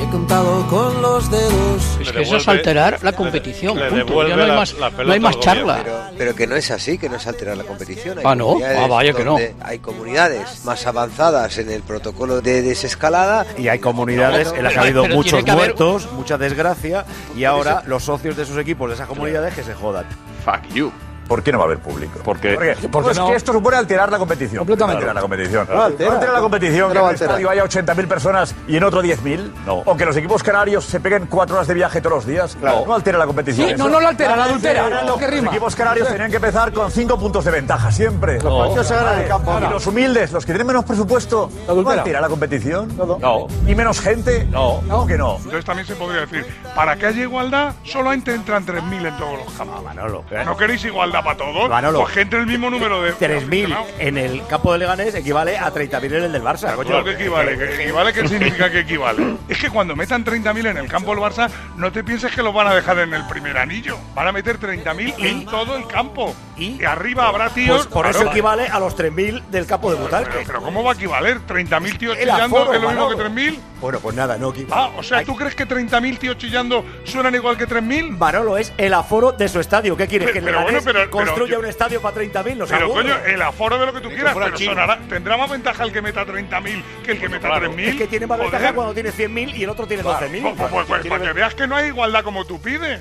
y 0.00 0.04
he 0.04 0.08
contado 0.10 0.66
con 0.68 1.02
los 1.02 1.30
dedos. 1.30 1.98
Es 2.00 2.12
que 2.12 2.22
eso 2.22 2.36
es 2.36 2.48
alterar 2.48 2.98
la 3.02 3.12
competición. 3.12 3.76
le 3.78 3.88
punto. 3.88 4.04
devuelve 4.06 4.30
Ya 4.30 4.36
no 4.36 4.42
hay 4.44 4.50
más, 4.58 4.72
la 4.74 4.90
no 4.90 4.96
pelota 4.96 5.12
hay 5.14 5.20
más 5.20 5.34
al 5.36 5.40
charla. 5.42 6.10
Pero 6.16 6.34
que 6.34 6.46
no 6.46 6.56
es 6.56 6.70
así, 6.70 6.98
que 6.98 7.08
no 7.08 7.16
es 7.16 7.26
alterar 7.26 7.56
la 7.56 7.64
competición. 7.64 8.18
Hay 8.18 8.24
Ah, 8.26 8.34
¿no? 8.34 8.56
Ah, 8.64 8.86
vaya 8.86 9.12
que 9.12 9.24
no. 9.24 9.36
Hay 9.62 9.78
comunidades 9.80 10.64
más 10.64 10.86
avanzadas 10.86 11.58
en 11.58 11.70
el 11.70 11.82
protocolo 11.82 12.40
de 12.40 12.62
desescalada. 12.62 13.46
Y 13.58 13.68
hay 13.68 13.78
comunidades 13.78 14.52
en 14.56 14.64
las 14.64 14.72
que 14.72 14.78
ha 14.78 14.82
habido 14.82 15.06
muchos 15.08 15.40
haber- 15.40 15.54
muertos, 15.54 16.08
mucha 16.12 16.38
desgracia, 16.38 17.04
y 17.36 17.44
ahora 17.44 17.82
los 17.86 18.04
socios 18.04 18.36
de 18.36 18.44
esos 18.44 18.56
equipos, 18.58 18.88
de 18.88 18.94
esas 18.94 19.06
comunidades, 19.08 19.54
que 19.54 19.62
se 19.62 19.74
jodan. 19.74 20.06
Fuck 20.44 20.72
you. 20.74 20.92
¿Por 21.30 21.44
qué 21.44 21.52
no 21.52 21.58
va 21.58 21.64
a 21.64 21.66
haber 21.68 21.78
público? 21.78 22.18
Porque, 22.24 22.54
Porque, 22.54 22.88
porque 22.90 23.10
es 23.12 23.18
no. 23.18 23.28
que 23.28 23.36
esto 23.36 23.52
supone 23.52 23.76
alterar 23.76 24.10
la 24.10 24.18
competición. 24.18 24.58
Completamente. 24.58 24.96
Alterar 24.96 25.14
la 25.14 25.20
competición. 25.20 25.68
No 25.72 25.80
altera. 25.84 26.12
altera 26.14 26.32
la 26.32 26.40
competición, 26.40 26.88
que 26.88 26.94
No 26.94 27.00
en 27.02 27.06
el 27.06 27.10
altera. 27.12 27.30
estadio 27.30 27.50
haya 27.50 27.64
80.000 27.64 28.08
personas 28.08 28.54
y 28.66 28.76
en 28.76 28.82
otro 28.82 29.00
10.000. 29.00 29.52
No. 29.64 29.74
O 29.76 29.96
que 29.96 30.04
los 30.06 30.16
equipos 30.16 30.42
canarios 30.42 30.84
se 30.84 30.98
peguen 30.98 31.26
cuatro 31.26 31.54
horas 31.54 31.68
de 31.68 31.74
viaje 31.74 32.00
todos 32.00 32.16
los 32.16 32.26
días. 32.26 32.56
Claro. 32.58 32.82
No 32.84 32.94
altera 32.96 33.16
la 33.16 33.26
competición. 33.26 33.68
Sí, 33.68 33.74
no, 33.78 33.88
no 33.88 34.00
la 34.00 34.08
altera, 34.08 34.34
la 34.34 34.42
adultera. 34.46 35.04
Lo 35.04 35.16
que 35.16 35.28
Los 35.28 35.44
equipos 35.44 35.76
canarios 35.76 36.08
tenían 36.08 36.30
que 36.30 36.36
empezar 36.38 36.72
con 36.72 36.90
cinco 36.90 37.16
puntos 37.16 37.44
de 37.44 37.52
ventaja, 37.52 37.92
siempre. 37.92 38.40
Los 38.40 38.58
partidos 38.62 38.86
se 38.88 38.94
ganan 38.96 39.14
en 39.14 39.20
el 39.20 39.28
campo. 39.28 39.56
Y 39.64 39.70
los 39.70 39.86
humildes, 39.86 40.32
los 40.32 40.44
que 40.44 40.50
tienen 40.50 40.66
menos 40.66 40.84
presupuesto, 40.84 41.48
¿no 41.68 41.88
altera 41.90 42.20
la 42.20 42.28
competición? 42.28 42.88
No. 42.96 43.46
¿Y 43.68 43.74
menos 43.76 44.00
gente? 44.00 44.46
No. 44.50 44.80
¿Cómo 44.90 45.06
que 45.06 45.16
no? 45.16 45.36
Entonces 45.36 45.64
también 45.64 45.86
se 45.86 45.94
podría 45.94 46.22
decir, 46.22 46.44
para 46.74 46.96
que 46.96 47.06
haya 47.06 47.22
igualdad, 47.22 47.72
solamente 47.84 48.34
entran 48.34 48.66
3.000 48.66 49.06
en 49.06 49.16
todos 49.16 49.38
los 49.44 49.52
campos. 49.52 49.84
Manolo. 49.84 50.24
¿No 50.44 50.56
queréis 50.56 50.84
igualdad 50.84 51.19
para 51.22 51.36
todos? 51.36 51.68
Manolo. 51.68 52.00
Pues 52.02 52.14
que 52.14 52.20
entre 52.22 52.40
el 52.40 52.46
mismo 52.46 52.70
número 52.70 53.02
de... 53.02 53.14
3.000 53.14 53.76
en 53.98 54.18
el 54.18 54.46
campo 54.46 54.72
de 54.72 54.78
Leganés 54.80 55.14
equivale 55.14 55.56
a 55.58 55.72
30.000 55.72 56.04
en 56.04 56.24
el 56.24 56.32
del 56.32 56.42
Barça. 56.42 56.74
coño. 56.74 57.04
Que 57.04 57.12
equivale, 57.12 57.56
que 57.58 57.82
equivale, 57.82 58.12
¿qué 58.12 58.28
significa 58.28 58.70
que 58.70 58.80
equivale? 58.80 59.36
Es 59.48 59.58
que 59.58 59.70
cuando 59.70 59.94
metan 59.96 60.24
30.000 60.24 60.66
en 60.70 60.76
el 60.78 60.88
campo 60.88 61.14
del 61.14 61.22
Barça, 61.22 61.50
no 61.76 61.90
te 61.92 62.02
pienses 62.04 62.32
que 62.34 62.42
los 62.42 62.52
van 62.54 62.66
a 62.68 62.74
dejar 62.74 62.98
en 62.98 63.14
el 63.14 63.26
primer 63.26 63.56
anillo. 63.58 63.98
Van 64.14 64.26
a 64.28 64.32
meter 64.32 64.58
30.000 64.58 65.14
en 65.18 65.46
todo 65.46 65.76
el 65.76 65.86
campo. 65.86 66.34
Y 66.56 66.82
arriba 66.84 67.26
habrá 67.28 67.48
tíos. 67.50 67.78
Pues 67.86 67.86
por 67.88 68.06
eso 68.06 68.18
Claro. 68.20 68.30
equivale 68.32 68.68
a 68.68 68.78
los 68.78 68.96
3.000 68.96 69.46
del 69.46 69.66
campo 69.66 69.90
de 69.92 69.98
Butalque. 70.00 70.30
Pero, 70.32 70.46
pero 70.46 70.62
¿cómo 70.62 70.82
va 70.84 70.92
a 70.92 70.94
equivaler? 70.94 71.40
¿30.000 71.46 71.98
tíos 71.98 72.16
aforo, 72.28 72.72
es 72.74 72.80
lo 72.82 72.88
mismo 72.90 73.08
que 73.08 73.16
Manolo. 73.16 73.30
3.000? 73.34 73.58
Bueno, 73.80 73.98
pues 74.00 74.14
nada, 74.14 74.36
no 74.36 74.50
equivale. 74.50 74.74
Ah, 74.82 74.90
o 74.96 75.02
sea, 75.02 75.24
¿tú 75.24 75.34
crees 75.34 75.54
que 75.54 75.66
30.000 75.66 76.18
tíos 76.18 76.36
chillando 76.36 76.84
suenan 77.04 77.34
igual 77.34 77.56
que 77.56 77.66
3.000? 77.66 78.10
Manolo 78.18 78.58
es 78.58 78.72
el 78.76 78.92
aforo 78.92 79.32
de 79.32 79.48
su 79.48 79.58
estadio. 79.60 79.96
¿Qué 79.96 80.06
quieres? 80.06 80.28
Pero- 80.28 80.34
que 80.40 80.46
pero 80.46 80.62
bueno, 80.62 80.78
pero- 80.84 80.98
pero 81.00 81.10
construya 81.10 81.52
yo- 81.54 81.58
un 81.60 81.66
estadio 81.66 82.00
para 82.02 82.14
30.000. 82.14 82.58
No 82.58 82.66
se 82.66 82.74
Pero 82.74 82.86
aburre. 82.86 83.02
coño, 83.02 83.14
el 83.26 83.40
aforo 83.42 83.78
de 83.78 83.86
lo 83.86 83.92
que 83.94 84.00
tú 84.00 84.08
quieras, 84.10 84.34
pero 84.34 84.58
sonará, 84.58 84.98
tendrá 85.08 85.36
más 85.36 85.50
ventaja 85.50 85.82
el 85.84 85.92
que 85.92 86.02
meta 86.02 86.24
30.000 86.26 86.84
que 87.04 87.12
el 87.12 87.18
que 87.20 87.28
meta 87.28 87.48
3.000. 87.48 87.88
Es 87.88 87.96
que 87.96 88.06
tiene 88.06 88.26
más 88.26 88.38
Joder. 88.38 88.52
ventaja 88.52 88.74
cuando 88.74 88.92
tiene 88.94 89.12
100.000 89.12 89.54
y 89.56 89.64
el 89.64 89.70
otro 89.70 89.86
tiene 89.86 90.02
12.000. 90.02 90.42
Pues, 90.42 90.54
pues, 90.70 90.86
pues, 90.86 91.06
para 91.06 91.24
que 91.24 91.32
veas 91.32 91.54
que 91.54 91.66
no 91.66 91.76
hay 91.76 91.86
igualdad 91.88 92.22
como 92.22 92.44
tú 92.44 92.60
pides. 92.60 93.00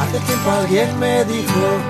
Hace 0.00 0.18
tiempo 0.26 0.50
alguien 0.50 0.98
me 0.98 1.24
dijo 1.24 1.80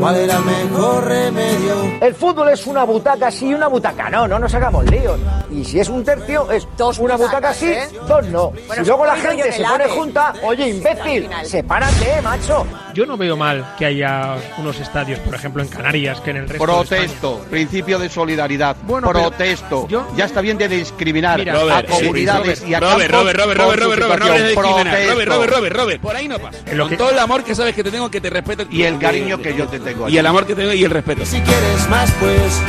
cuál 0.00 0.16
era 0.16 0.36
el 0.36 0.44
mejor 0.44 1.04
remedio. 1.06 1.74
El 2.00 2.14
fútbol 2.14 2.48
es 2.50 2.66
una 2.66 2.84
butaca 2.84 3.30
sí 3.30 3.48
y 3.48 3.54
una 3.54 3.68
butaca 3.68 4.10
no, 4.10 4.26
no 4.28 4.38
nos 4.38 4.52
hagamos 4.54 4.84
líos. 4.90 5.18
Y 5.50 5.64
si 5.64 5.80
es 5.80 5.88
un 5.88 6.04
tercio, 6.04 6.50
es 6.50 6.66
una 6.98 7.16
butaca 7.16 7.52
sí, 7.54 7.72
dos 8.08 8.26
no. 8.28 8.52
Bueno, 8.66 8.82
si 8.82 8.88
luego 8.88 9.06
la 9.06 9.16
gente 9.16 9.46
en 9.48 9.52
se 9.52 9.62
pone 9.64 9.88
junta, 9.88 10.32
oye, 10.44 10.68
imbécil, 10.68 11.28
sepárate, 11.44 12.20
macho. 12.22 12.66
Yo 12.94 13.06
no 13.06 13.16
veo 13.16 13.36
mal 13.36 13.74
que 13.78 13.86
haya 13.86 14.36
unos 14.58 14.78
estadios, 14.80 15.18
por 15.20 15.34
ejemplo, 15.34 15.62
en 15.62 15.68
Canarias, 15.68 16.20
que 16.20 16.30
en 16.30 16.36
el 16.38 16.48
resto 16.48 16.66
de 16.66 16.72
Protesto, 16.72 17.38
principio 17.50 17.98
de 17.98 18.08
solidaridad. 18.08 18.76
Bueno, 18.82 19.08
Protesto. 19.08 19.86
yo- 19.88 20.06
ya 20.16 20.26
está 20.26 20.40
bien 20.40 20.58
de 20.58 20.68
discriminar 20.68 21.38
Mira, 21.38 21.54
a 21.54 21.56
Robert, 21.60 21.88
sí, 21.90 21.94
comunidades 22.00 22.60
Robert, 22.60 22.68
y 22.70 22.74
a 22.74 22.80
Robert, 22.80 23.10
campos 23.10 23.18
Robert, 23.20 23.38
Robert, 23.38 23.60
Robert, 23.60 23.82
Robert, 23.82 24.02
Robert. 24.02 24.18
Robert, 24.18 25.28
Robert, 25.28 25.50
Robert, 25.52 25.76
Robert, 25.76 26.00
por 26.02 26.16
ahí 26.16 26.28
no 26.28 26.38
pasa. 26.38 26.58
En 26.66 26.76
lo 26.76 26.84
Con 26.84 26.90
que- 26.90 26.96
todo 26.96 27.10
el 27.10 27.18
amor 27.18 27.44
que 27.44 27.54
sabes 27.54 27.74
que 27.74 27.82
te 27.82 27.90
tengo, 27.90 28.10
que 28.10 28.20
te 28.20 28.28
respeto. 28.30 28.64
Y 28.70 28.82
el 28.82 28.98
cariño 28.98 29.38
que 29.38 29.54
yo 29.56 29.66
te 29.72 29.80
tengo 29.80 30.06
a 30.06 30.10
Y 30.10 30.18
el 30.18 30.26
amor 30.26 30.46
que 30.46 30.54
tengo 30.54 30.72
y 30.72 30.84
el 30.84 30.90
respeto. 30.90 31.24
Si 31.24 31.40
quieres 31.40 31.88
más, 31.88 32.10
pues 32.20 32.60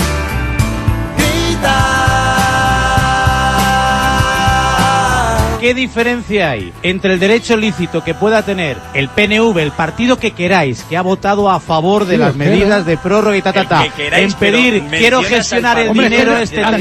¿Qué 5.63 5.73
diferencia 5.73 6.49
hay 6.49 6.73
entre 6.83 7.13
el 7.13 7.21
derecho 7.21 7.55
lícito 7.55 8.03
que 8.03 8.13
pueda 8.13 8.41
tener 8.41 8.75
el 8.93 9.07
PNV, 9.07 9.57
el 9.59 9.71
partido 9.71 10.19
que 10.19 10.31
queráis, 10.31 10.83
que 10.89 10.97
ha 10.97 11.01
votado 11.01 11.49
a 11.49 11.61
favor 11.61 12.03
de 12.03 12.15
Sí, 12.15 12.19
las 12.19 12.35
medidas 12.35 12.85
de 12.85 12.97
prórroga 12.97 13.37
y 13.37 13.41
ta 13.41 13.53
ta 13.53 13.63
ta, 13.63 13.83
que 13.83 13.89
queráis, 13.91 14.33
en 14.33 14.39
pedir 14.39 14.83
quiero 14.89 15.23
gestionar 15.23 15.79
el 15.79 15.87
Hombre, 15.87 16.09
dinero 16.09 16.35
este 16.37 16.61
ta, 16.61 16.77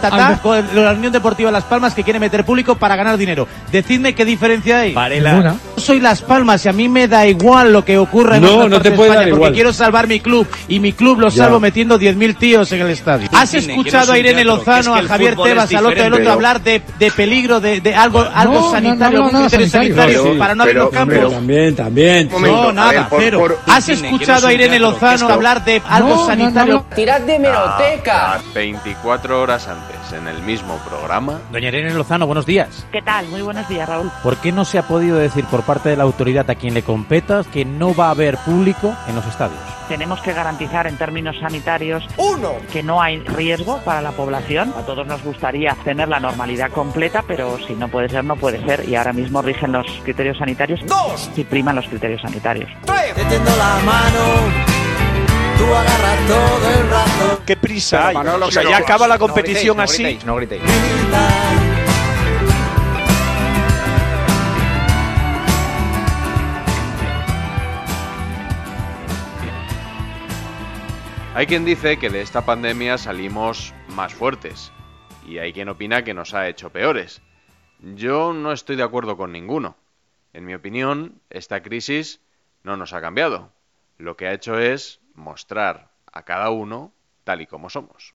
ta, 0.00 0.10
ta, 0.10 0.40
con 0.42 0.64
la 0.74 0.92
Unión 0.92 1.12
Deportiva 1.12 1.50
Las 1.50 1.64
Palmas 1.64 1.92
que 1.92 2.02
quiere 2.04 2.18
meter 2.18 2.42
público 2.46 2.74
para 2.74 2.96
ganar 2.96 3.18
dinero. 3.18 3.46
Decidme 3.70 4.14
qué 4.14 4.24
diferencia 4.24 4.80
hay. 4.80 4.94
Yo 4.94 5.52
soy 5.76 6.00
Las 6.00 6.22
Palmas 6.22 6.64
y 6.64 6.70
a 6.70 6.72
mí 6.72 6.88
me 6.88 7.08
da 7.08 7.26
igual 7.26 7.70
lo 7.70 7.84
que 7.84 7.98
ocurra 7.98 8.38
en 8.38 8.44
No, 8.44 8.66
no 8.66 8.80
te 8.80 8.92
puede 8.92 9.10
de 9.10 9.16
dar 9.16 9.24
España, 9.24 9.30
porque 9.30 9.36
igual. 9.36 9.52
quiero 9.52 9.72
salvar 9.74 10.08
mi 10.08 10.20
club 10.20 10.46
y 10.68 10.80
mi 10.80 10.94
club 10.94 11.20
lo 11.20 11.28
Ya. 11.28 11.44
salvo 11.44 11.60
metiendo 11.60 11.98
10.000 12.00 12.38
tíos 12.38 12.72
en 12.72 12.80
el 12.80 12.88
estadio. 12.88 13.28
¿Has 13.30 13.52
escuchado 13.52 14.04
es 14.04 14.10
a 14.10 14.18
Irene 14.18 14.42
Lozano, 14.42 14.94
a 14.94 15.02
Javier 15.02 15.36
Tebas, 15.36 15.74
al 15.74 15.84
otro, 15.84 16.02
del 16.02 16.14
otro 16.14 16.32
hablar 16.32 16.62
de, 16.62 16.80
de 16.98 17.10
peligro, 17.10 17.60
de, 17.60 17.82
de 17.82 17.94
algo, 17.94 18.21
algo 18.34 18.54
No, 18.54 18.60
no, 18.60 18.70
sanitario, 18.70 19.18
no, 19.18 19.24
algún 19.26 19.40
no, 19.42 19.48
criterio 19.48 19.68
sanitario. 19.68 20.02
sanitario 20.02 20.32
Sí, 20.32 20.38
para 20.38 20.54
no 20.54 20.62
abrir 20.62 20.74
pero- 20.74 20.84
los 20.86 20.94
campos? 20.94 21.16
pero 21.16 21.30
también, 21.30 21.76
también. 21.76 22.28
No, 22.30 22.72
nada, 22.72 23.08
cero. 23.18 23.58
¿Has 23.66 23.88
escuchado 23.88 24.46
a 24.48 24.52
Irene 24.52 24.78
Lozano 24.78 25.28
hablar 25.28 25.64
de 25.64 25.82
algo 25.88 26.26
sanitario? 26.26 26.84
Tirad 26.94 27.20
de 27.22 27.38
Ah, 28.36 28.38
24 28.54 29.40
horas 29.40 29.66
antes, 29.68 29.96
en 30.12 30.28
el 30.28 30.42
mismo 30.42 30.76
programa. 30.88 31.40
Doña 31.50 31.68
Irene 31.68 31.94
Lozano, 31.94 32.26
buenos 32.26 32.46
días. 32.46 32.86
¿Qué 32.92 33.02
tal? 33.02 33.26
Muy 33.28 33.42
buenos 33.42 33.68
días, 33.68 33.88
Raúl. 33.88 34.10
¿Por 34.22 34.36
qué 34.38 34.52
no 34.52 34.64
se 34.64 34.78
ha 34.78 34.86
podido 34.86 35.16
decir 35.16 35.44
por 35.46 35.62
parte 35.62 35.88
de 35.88 35.96
la 35.96 36.04
autoridad 36.04 36.48
a 36.50 36.54
quien 36.54 36.74
le 36.74 36.82
competa 36.82 37.42
que 37.52 37.64
no 37.64 37.94
va 37.94 38.08
a 38.08 38.10
haber 38.10 38.36
público 38.38 38.94
en 39.08 39.14
los 39.14 39.26
estadios? 39.26 39.60
Tenemos 39.88 40.20
que 40.22 40.32
garantizar 40.32 40.86
en 40.86 40.96
términos 40.96 41.36
sanitarios 41.40 42.04
uno 42.16 42.52
que 42.72 42.82
no 42.82 43.02
hay 43.02 43.20
riesgo 43.20 43.78
para 43.84 44.00
la 44.00 44.12
población. 44.12 44.72
A 44.76 44.82
todos 44.82 45.06
nos 45.06 45.22
gustaría 45.22 45.76
tener 45.84 46.08
la 46.08 46.20
normalidad 46.20 46.70
completa, 46.70 47.24
pero 47.26 47.58
si 47.66 47.74
no 47.74 47.88
puede 47.88 48.08
ser, 48.08 48.24
no 48.24 48.36
puede 48.36 48.64
ser. 48.64 48.88
Y 48.88 48.94
ahora 48.94 49.12
mismo 49.12 49.42
rigen 49.42 49.72
los 49.72 49.86
criterios 50.02 50.38
sanitarios. 50.38 50.80
Dos. 50.86 51.30
Y 51.36 51.44
priman 51.44 51.76
los 51.76 51.86
criterios 51.86 52.22
sanitarios. 52.22 52.70
Te 53.14 53.24
tiendo 53.24 53.56
la 53.56 53.78
mano, 53.84 54.71
tú 55.62 55.74
agarras 55.74 56.26
todo 56.26 56.70
el 56.70 56.86
brazo. 56.88 57.42
¿Qué 57.46 57.56
prisa 57.56 58.08
hay? 58.08 58.14
Manolo, 58.14 58.46
o 58.46 58.50
sea, 58.50 58.62
ya 58.62 58.78
acaba 58.78 59.06
la 59.06 59.14
no 59.14 59.20
competición 59.20 59.76
gritéis, 59.76 59.76
no 59.76 59.82
así. 59.82 60.02
gritéis, 60.02 60.24
no 60.24 60.36
gritéis. 60.36 60.62
Hay 71.34 71.46
quien 71.46 71.64
dice 71.64 71.98
que 71.98 72.10
de 72.10 72.20
esta 72.20 72.44
pandemia 72.44 72.98
salimos 72.98 73.72
más 73.88 74.12
fuertes 74.12 74.70
y 75.26 75.38
hay 75.38 75.52
quien 75.52 75.70
opina 75.70 76.04
que 76.04 76.12
nos 76.12 76.34
ha 76.34 76.48
hecho 76.48 76.70
peores. 76.70 77.22
Yo 77.80 78.32
no 78.32 78.52
estoy 78.52 78.76
de 78.76 78.82
acuerdo 78.82 79.16
con 79.16 79.32
ninguno. 79.32 79.76
En 80.34 80.44
mi 80.44 80.54
opinión, 80.54 81.20
esta 81.30 81.62
crisis 81.62 82.20
no 82.64 82.76
nos 82.76 82.92
ha 82.92 83.00
cambiado. 83.00 83.50
Lo 83.96 84.16
que 84.16 84.26
ha 84.26 84.34
hecho 84.34 84.58
es 84.58 85.01
mostrar 85.14 85.90
a 86.12 86.22
cada 86.24 86.50
uno 86.50 86.92
tal 87.24 87.40
y 87.40 87.46
como 87.46 87.68
somos. 87.70 88.14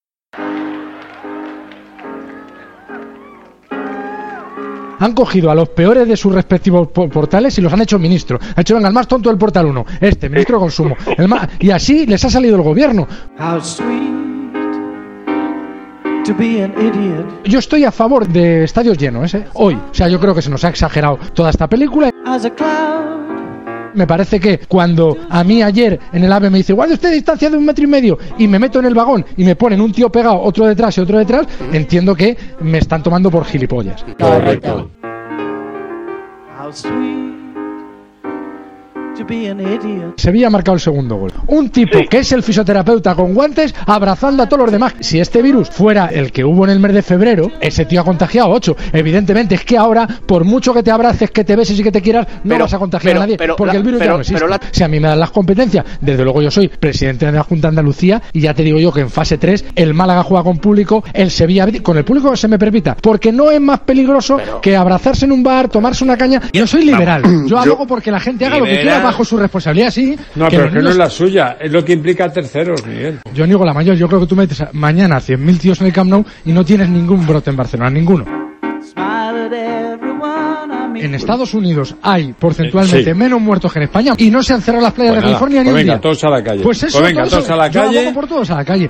Han 4.99 5.13
cogido 5.13 5.51
a 5.51 5.55
los 5.55 5.69
peores 5.69 6.07
de 6.07 6.17
sus 6.17 6.33
respectivos 6.33 6.87
po- 6.87 7.07
portales 7.07 7.55
y 7.59 7.61
los 7.61 7.71
han 7.71 7.81
hecho 7.81 7.99
ministro. 7.99 8.39
Ha 8.55 8.61
hecho, 8.61 8.73
venga, 8.73 8.87
el 8.87 8.93
más 8.95 9.07
tonto 9.07 9.29
del 9.29 9.37
portal 9.37 9.67
1, 9.67 9.85
este, 10.01 10.27
ministro 10.27 10.57
de 10.57 10.59
consumo. 10.61 10.95
El 11.17 11.27
más- 11.27 11.47
y 11.59 11.69
así 11.69 12.07
les 12.07 12.25
ha 12.25 12.29
salido 12.31 12.55
el 12.55 12.63
gobierno. 12.63 13.07
How 13.39 13.61
sweet 13.61 14.17
to 16.25 16.33
be 16.35 16.63
an 16.63 16.73
idiot. 16.81 17.43
Yo 17.45 17.59
estoy 17.59 17.83
a 17.85 17.91
favor 17.91 18.27
de 18.27 18.63
estadios 18.63 18.97
llenos, 18.97 19.31
¿eh? 19.35 19.45
Hoy. 19.53 19.75
O 19.75 19.93
sea, 19.93 20.07
yo 20.07 20.19
creo 20.19 20.33
que 20.33 20.41
se 20.41 20.49
nos 20.49 20.63
ha 20.65 20.69
exagerado 20.69 21.19
toda 21.35 21.51
esta 21.51 21.67
película. 21.67 22.09
As 22.25 22.43
a 22.45 22.49
cloud. 22.49 23.26
Me 23.97 24.05
parece 24.05 24.39
que 24.39 24.59
cuando 24.59 25.17
a 25.27 25.43
mí 25.43 25.63
ayer 25.63 25.99
en 26.13 26.23
el 26.23 26.31
AVE 26.31 26.51
me 26.51 26.59
dice, 26.59 26.71
guarde 26.71 26.93
usted 26.93 27.11
distancia 27.11 27.49
de 27.49 27.57
un 27.57 27.65
metro 27.65 27.83
y 27.83 27.87
medio, 27.87 28.19
y 28.37 28.47
me 28.47 28.59
meto 28.59 28.77
en 28.77 28.85
el 28.85 28.93
vagón 28.93 29.25
y 29.35 29.43
me 29.43 29.55
ponen 29.55 29.81
un 29.81 29.91
tío 29.91 30.11
pegado, 30.11 30.39
otro 30.39 30.67
detrás 30.67 30.95
y 30.99 31.01
otro 31.01 31.17
detrás, 31.17 31.47
entiendo 31.73 32.13
que 32.13 32.37
me 32.59 32.77
están 32.77 33.01
tomando 33.01 33.31
por 33.31 33.43
gilipollas. 33.43 34.05
Correcto. 34.19 34.91
Sevilla 40.17 40.47
ha 40.47 40.49
marcado 40.49 40.75
el 40.75 40.81
segundo 40.81 41.15
gol. 41.15 41.31
Un 41.47 41.69
tipo 41.69 41.99
que 42.09 42.19
es 42.19 42.31
el 42.31 42.43
fisioterapeuta 42.43 43.15
con 43.15 43.33
guantes 43.33 43.73
abrazando 43.85 44.43
a 44.43 44.49
todos 44.49 44.63
los 44.63 44.71
demás. 44.71 44.93
Si 44.99 45.19
este 45.19 45.41
virus 45.41 45.69
fuera 45.69 46.07
el 46.07 46.31
que 46.31 46.43
hubo 46.43 46.65
en 46.65 46.71
el 46.71 46.79
mes 46.79 46.93
de 46.93 47.01
febrero, 47.01 47.51
ese 47.61 47.85
tío 47.85 48.01
ha 48.01 48.03
contagiado 48.05 48.49
8. 48.49 48.75
Evidentemente 48.93 49.55
es 49.55 49.63
que 49.63 49.77
ahora, 49.77 50.07
por 50.25 50.43
mucho 50.43 50.73
que 50.73 50.83
te 50.83 50.91
abraces, 50.91 51.31
que 51.31 51.43
te 51.43 51.55
beses 51.55 51.79
y 51.79 51.83
que 51.83 51.91
te 51.91 52.01
quieras, 52.01 52.27
no 52.43 52.49
Pero- 52.55 52.65
vas 52.65 52.73
a 52.73 52.79
contagiar 52.79 53.11
pero- 53.13 53.21
a 53.21 53.25
nadie. 53.25 53.37
pero 53.37 53.55
porque 53.55 53.73
la- 53.73 53.77
el 53.79 53.83
virus 53.85 53.99
pero- 53.99 54.11
ya 54.11 54.15
no 54.15 54.21
existe. 54.21 54.39
pero 54.39 54.47
la- 54.49 54.59
Si 54.71 54.83
a 54.83 54.87
mí 54.87 54.99
me 54.99 55.07
dan 55.07 55.19
las 55.19 55.31
competencias, 55.31 55.85
desde 56.01 56.23
luego 56.23 56.41
yo 56.41 56.51
soy 56.51 56.67
presidente 56.67 57.25
de 57.25 57.31
la 57.31 57.43
Junta 57.43 57.67
de 57.67 57.69
Andalucía 57.69 58.21
y 58.33 58.41
ya 58.41 58.53
te 58.53 58.63
digo 58.63 58.79
yo 58.79 58.91
que 58.91 59.01
en 59.01 59.09
fase 59.09 59.37
3 59.37 59.65
el 59.75 59.93
Málaga 59.93 60.23
juega 60.23 60.43
con 60.43 60.57
público, 60.59 61.03
el 61.13 61.31
Sevilla 61.31 61.67
con 61.81 61.97
el 61.97 62.05
público 62.05 62.31
que 62.31 62.37
se 62.37 62.47
me 62.47 62.57
permita. 62.59 62.95
Porque 63.01 63.31
no 63.31 63.51
es 63.51 63.59
más 63.61 63.79
peligroso 63.81 64.37
que 64.61 64.75
abrazarse 64.75 65.25
en 65.25 65.31
un 65.31 65.43
bar, 65.43 65.69
tomarse 65.69 66.03
una 66.03 66.17
caña. 66.17 66.41
Yo 66.53 66.67
soy 66.67 66.83
liberal. 66.85 67.23
Yo 67.47 67.57
abogo 67.57 67.87
porque 67.87 68.11
la 68.11 68.19
gente 68.19 68.45
haga 68.45 68.59
lo 68.59 68.65
que 68.65 68.81
quiera. 68.81 69.06
Bajo 69.07 69.25
su 69.25 69.37
responsabilidad, 69.37 69.89
sí. 69.91 70.15
No, 70.35 70.47
que 70.47 70.57
pero 70.57 70.71
que 70.71 70.79
no 70.81 70.89
es 70.89 70.97
la 70.97 71.09
suya, 71.09 71.57
es 71.59 71.71
lo 71.71 71.83
que 71.83 71.93
implica 71.93 72.25
a 72.25 72.31
terceros, 72.31 72.85
Miguel. 72.85 73.19
Yo 73.33 73.45
niego 73.47 73.65
la 73.65 73.73
mayor, 73.73 73.95
yo 73.95 74.07
creo 74.07 74.19
que 74.21 74.27
tú 74.27 74.35
metes 74.35 74.63
mañana 74.73 75.17
100.000 75.19 75.57
tíos 75.59 75.81
en 75.81 75.87
el 75.87 75.93
Camp 75.93 76.09
Nou 76.09 76.23
y 76.45 76.51
no 76.51 76.63
tienes 76.63 76.89
ningún 76.89 77.25
brote 77.25 77.49
en 77.49 77.57
Barcelona, 77.57 77.89
ninguno. 77.89 78.25
En 80.99 81.13
Estados 81.13 81.53
Unidos 81.53 81.95
hay 82.01 82.33
porcentualmente 82.33 83.11
Sí. 83.11 83.17
menos 83.17 83.39
muertos 83.39 83.71
que 83.71 83.79
en 83.79 83.83
España 83.83 84.13
y 84.17 84.31
no 84.31 84.41
se 84.41 84.53
han 84.53 84.61
cerrado 84.61 84.83
las 84.83 84.93
playas 84.93 85.13
Pues 85.13 85.23
de 85.23 85.27
nada, 85.29 85.39
California 85.39 85.59
ni 85.63 85.65
pues 85.69 85.73
un 85.73 85.77
venga, 85.79 85.93
día. 85.93 86.01
todos 86.01 86.23
a 86.23 86.29
la 86.29 86.43
calle. 86.43 86.63
Pues 86.63 86.83
eso, 86.83 86.99
Pues 86.99 87.13
venga, 87.13 87.29
todos 87.29 87.49
a 87.49 87.55
la 87.55 87.67
yo 87.67 87.81
calle. 87.81 87.99
abogo 87.99 88.13
por 88.15 88.27
todos 88.27 88.49
a 88.49 88.55
la 88.55 88.65
calle. 88.65 88.89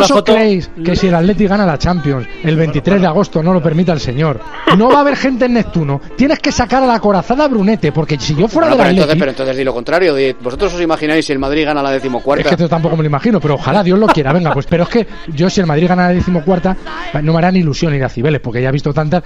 La 0.00 0.04
¿Eso 0.06 0.14
foto- 0.14 0.34
creéis 0.34 0.70
que 0.84 0.96
si 0.96 1.06
el 1.08 1.14
Atleti 1.14 1.46
gana 1.46 1.64
la 1.66 1.78
Champions 1.78 2.26
el 2.42 2.56
23 2.56 3.00
de 3.00 3.06
agosto 3.06 3.42
no 3.42 3.52
lo 3.52 3.62
permita 3.62 3.92
el 3.92 4.00
señor? 4.00 4.40
No 4.76 4.88
va 4.88 4.98
a 4.98 5.00
haber 5.00 5.16
gente 5.16 5.44
en 5.46 5.54
Neptuno. 5.54 6.00
Tienes 6.16 6.38
que 6.38 6.52
sacar 6.52 6.82
a 6.82 6.86
la 6.86 6.98
corazada 7.00 7.44
a 7.44 7.48
Brunete, 7.48 7.92
porque 7.92 8.18
si 8.18 8.34
yo 8.34 8.48
fuera 8.48 8.68
Bueno, 8.68 8.76
pero, 8.78 8.88
del 8.88 8.96
entonces, 8.98 9.18
pero 9.18 9.30
entonces 9.30 9.56
di 9.56 9.64
lo 9.64 9.72
contrario. 9.74 10.14
di, 10.14 10.32
¿Vosotros 10.40 10.74
os 10.74 10.80
imagináis 10.80 11.24
si 11.26 11.32
el 11.32 11.38
Madrid 11.38 11.64
gana 11.64 11.82
la 11.82 11.90
Es 11.90 12.02
decimocuarta? 12.02 12.44
que 12.48 12.54
esto 12.54 12.68
tampoco 12.68 12.96
me 12.96 13.02
lo 13.02 13.08
imagino, 13.08 13.40
pero 13.40 13.54
ojalá 13.54 13.82
Dios 13.82 13.98
lo 13.98 14.06
quiera. 14.06 14.32
Venga, 14.32 14.52
pues, 14.52 14.66
pero 14.66 14.84
es 14.84 14.88
que 14.88 15.06
yo 15.34 15.48
si 15.50 15.60
el 15.60 15.66
Madrid 15.66 15.88
gana 15.88 16.02
la 16.08 16.14
decimocuarta, 16.14 16.76
no 17.22 17.32
me 17.32 17.38
hará 17.38 17.50
ni 17.52 17.60
ilusión 17.60 17.94
ir 17.94 18.04
a 18.04 18.08
Cibeles, 18.08 18.40
porque 18.40 18.62
ya 18.62 18.68
he 18.68 18.72
visto 18.72 18.92
tantas. 18.94 19.22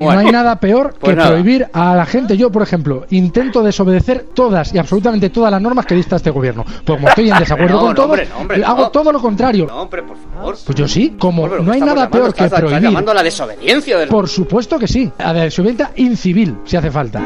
Y 0.00 0.04
no 0.04 0.10
hay 0.10 0.30
nada 0.30 0.56
peor 0.60 0.94
Pues 0.98 1.10
que 1.10 1.16
nada. 1.16 1.30
prohibir 1.30 1.66
a 1.72 1.96
la 1.96 2.06
gente. 2.06 2.36
Yo, 2.36 2.50
por 2.52 2.62
ejemplo, 2.62 3.06
intento 3.10 3.62
desobedecer 3.62 4.26
todas 4.34 4.72
y 4.72 4.78
absolutamente 4.78 5.30
todas 5.30 5.50
las 5.50 5.60
normas 5.60 5.84
que 5.84 5.94
dicta 5.96 6.16
este 6.16 6.30
gobierno. 6.30 6.64
Pues 6.64 6.84
como 6.98 7.08
estoy 7.08 7.30
en 7.30 7.38
desacuerdo 7.40 7.74
No, 7.74 7.80
con 7.80 7.88
no, 7.90 7.94
todo, 7.94 8.04
hombre, 8.06 8.28
no, 8.28 8.38
hombre, 8.38 8.64
hago 8.64 8.82
no. 8.82 8.90
todo 8.90 9.12
lo 9.12 9.20
contrario. 9.20 9.66
No, 9.66 9.82
hombre, 9.82 10.02
por 10.04 10.16
favor. 10.16 10.56
Pues 10.64 10.78
yo 10.78 10.86
sí, 10.86 11.16
como 11.18 11.48
no 11.48 11.72
hay 11.72 11.80
nada 11.80 11.92
llamando, 11.94 12.10
peor 12.10 12.24
que 12.26 12.44
estás- 12.44 12.46
estás 12.46 12.60
prohibir. 12.60 12.82
llamando 12.82 13.10
a 13.10 13.14
la 13.14 13.22
desobediencia 13.22 13.98
del... 13.98 14.08
Por 14.08 14.28
supuesto 14.28 14.78
que 14.78 14.86
sí. 14.86 15.10
A 15.18 15.32
la 15.32 15.42
desobediencia 15.44 15.90
incivil, 15.96 16.56
si 16.64 16.76
hace 16.76 16.90
falta. 16.90 17.20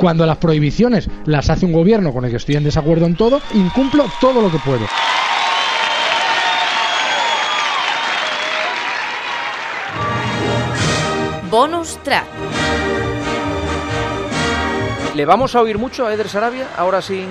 Cuando 0.00 0.26
las 0.26 0.36
prohibiciones 0.38 1.08
las 1.26 1.50
hace 1.50 1.66
un 1.66 1.72
gobierno 1.72 2.12
con 2.12 2.24
el 2.24 2.30
que 2.30 2.36
estoy 2.36 2.56
en 2.56 2.64
desacuerdo 2.64 3.06
en 3.06 3.16
todo, 3.16 3.40
incumplo 3.54 4.04
todo 4.20 4.40
lo 4.40 4.50
que 4.50 4.58
puedo. 4.58 4.86
Bonus 11.50 11.96
track. 12.04 12.57
¿Le 15.18 15.24
vamos 15.26 15.52
a 15.56 15.62
oír 15.62 15.78
mucho 15.78 16.06
a 16.06 16.14
Eder 16.14 16.28
Sarabia 16.28 16.68
ahora 16.76 17.02
sin, 17.02 17.26